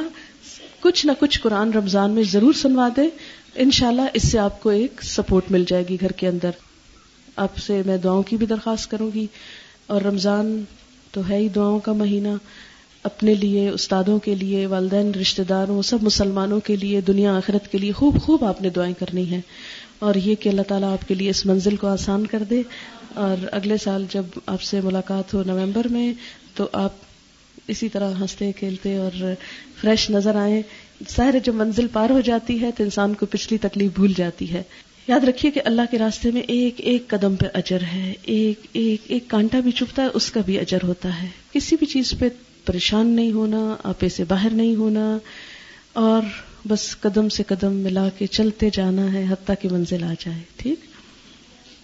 [0.81, 3.09] کچھ نہ کچھ قرآن رمضان میں ضرور سنوا دے۔
[3.55, 6.51] انشاءاللہ اس سے آپ کو ایک سپورٹ مل جائے گی گھر کے اندر۔
[7.35, 9.27] آپ سے میں دعاؤں کی بھی درخواست کروں گی۔
[9.87, 10.63] اور رمضان
[11.11, 12.27] تو ہے ہی دعاؤں کا مہینہ۔
[13.03, 17.77] اپنے لیے، استادوں کے لیے، والدین، رشتہ داروں، سب مسلمانوں کے لیے، دنیا آخرت کے
[17.77, 19.41] لیے خوب خوب آپ نے دعائیں کرنی ہیں۔
[19.99, 22.61] اور یہ کہ اللہ تعالیٰ آپ کے لیے اس منزل کو آسان کر دے۔
[23.13, 26.13] اور اگلے سال جب آپ سے ملاقات ہو نومبر میں،
[26.55, 26.91] تو آپ
[27.69, 29.33] اسی طرح ہنستے، کھیلتے اور
[29.81, 30.61] فریش نظر آئے۔
[31.17, 34.63] ظاہر جب منزل پار ہو جاتی ہے تو انسان کو پچھلی تکلیف بھول جاتی ہے۔
[35.07, 39.01] یاد رکھیے کہ اللہ کے راستے میں ایک ایک قدم پہ اجر ہے۔ ایک ایک
[39.07, 42.29] ایک کانٹا بھی چپتا ہے، اس کا بھی اجر ہوتا ہے۔ کسی بھی چیز پہ
[42.65, 45.17] پریشان نہیں ہونا آپے سے باہر نہیں ہونا
[45.93, 46.21] اور
[46.67, 50.88] بس قدم سے قدم ملا کے چلتے جانا ہے حتیٰ کی منزل آ جائے، ٹھیک؟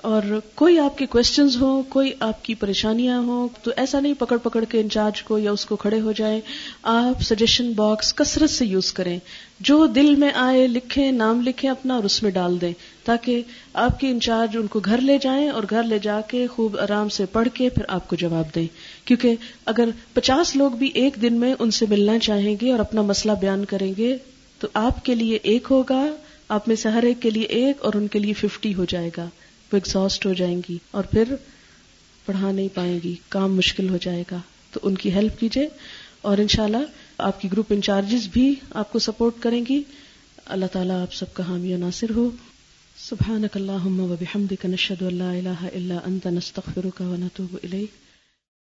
[0.06, 4.38] اور کوئی آپ کے کوشچنز ہوں، کوئی آپ کی پریشانیاں ہوں، تو ایسا نہیں پکڑ
[4.38, 6.42] پکڑ کے انچارج کو یا اس کو کھڑے ہو جائیں۔
[6.84, 9.20] آپ سجیشن باکس کثرت سے یوز کریں۔
[9.60, 13.42] جو دل میں آئے لکھیں، نام لکھیں، اپنا اور اس میں ڈال دیں۔ تاکہ
[13.74, 17.10] آپ کے انچارج ان کو گھر لے جائیں اور گھر لے جا کے خوب آرام
[17.10, 18.68] سے پڑھ کے پھر آپ کو جواب دیں۔
[19.06, 19.36] کیونکہ
[19.66, 23.34] اگر پچاس لوگ بھی ایک دن میں ان سے ملنا چاہیں گے اور اپنا مسئلہ
[23.34, 24.18] بیان کریں گے،
[24.60, 26.06] تو آپ کے لیے ایک ہوگا،
[26.50, 29.10] آپ میں سے ہر ایک کے لیے ایک اور ان کے لیے ففٹی ہو جائے
[29.18, 29.30] گا۔
[29.76, 31.24] وہ ایگزاسٹ ہو جائیں گی اور پھر
[32.26, 34.38] پڑھا نہیں پائیں گی، کام مشکل ہو جائے گا۔
[34.72, 35.70] تو ان کی ہیلپ کیجیے
[36.22, 36.78] اور انشاءاللہ
[37.18, 39.84] آپ کی گروپ انچارجز بھی آپ کو سپورٹ کریں گی۔
[40.46, 42.30] اللہ تعالیٰ آپ سب کا حامی و ناصر ہو۔
[42.98, 48.05] سبحانک اللہم و بحمدک، نشہد اللہ الہ الا انت، نستغفرک و نتوب الیک۔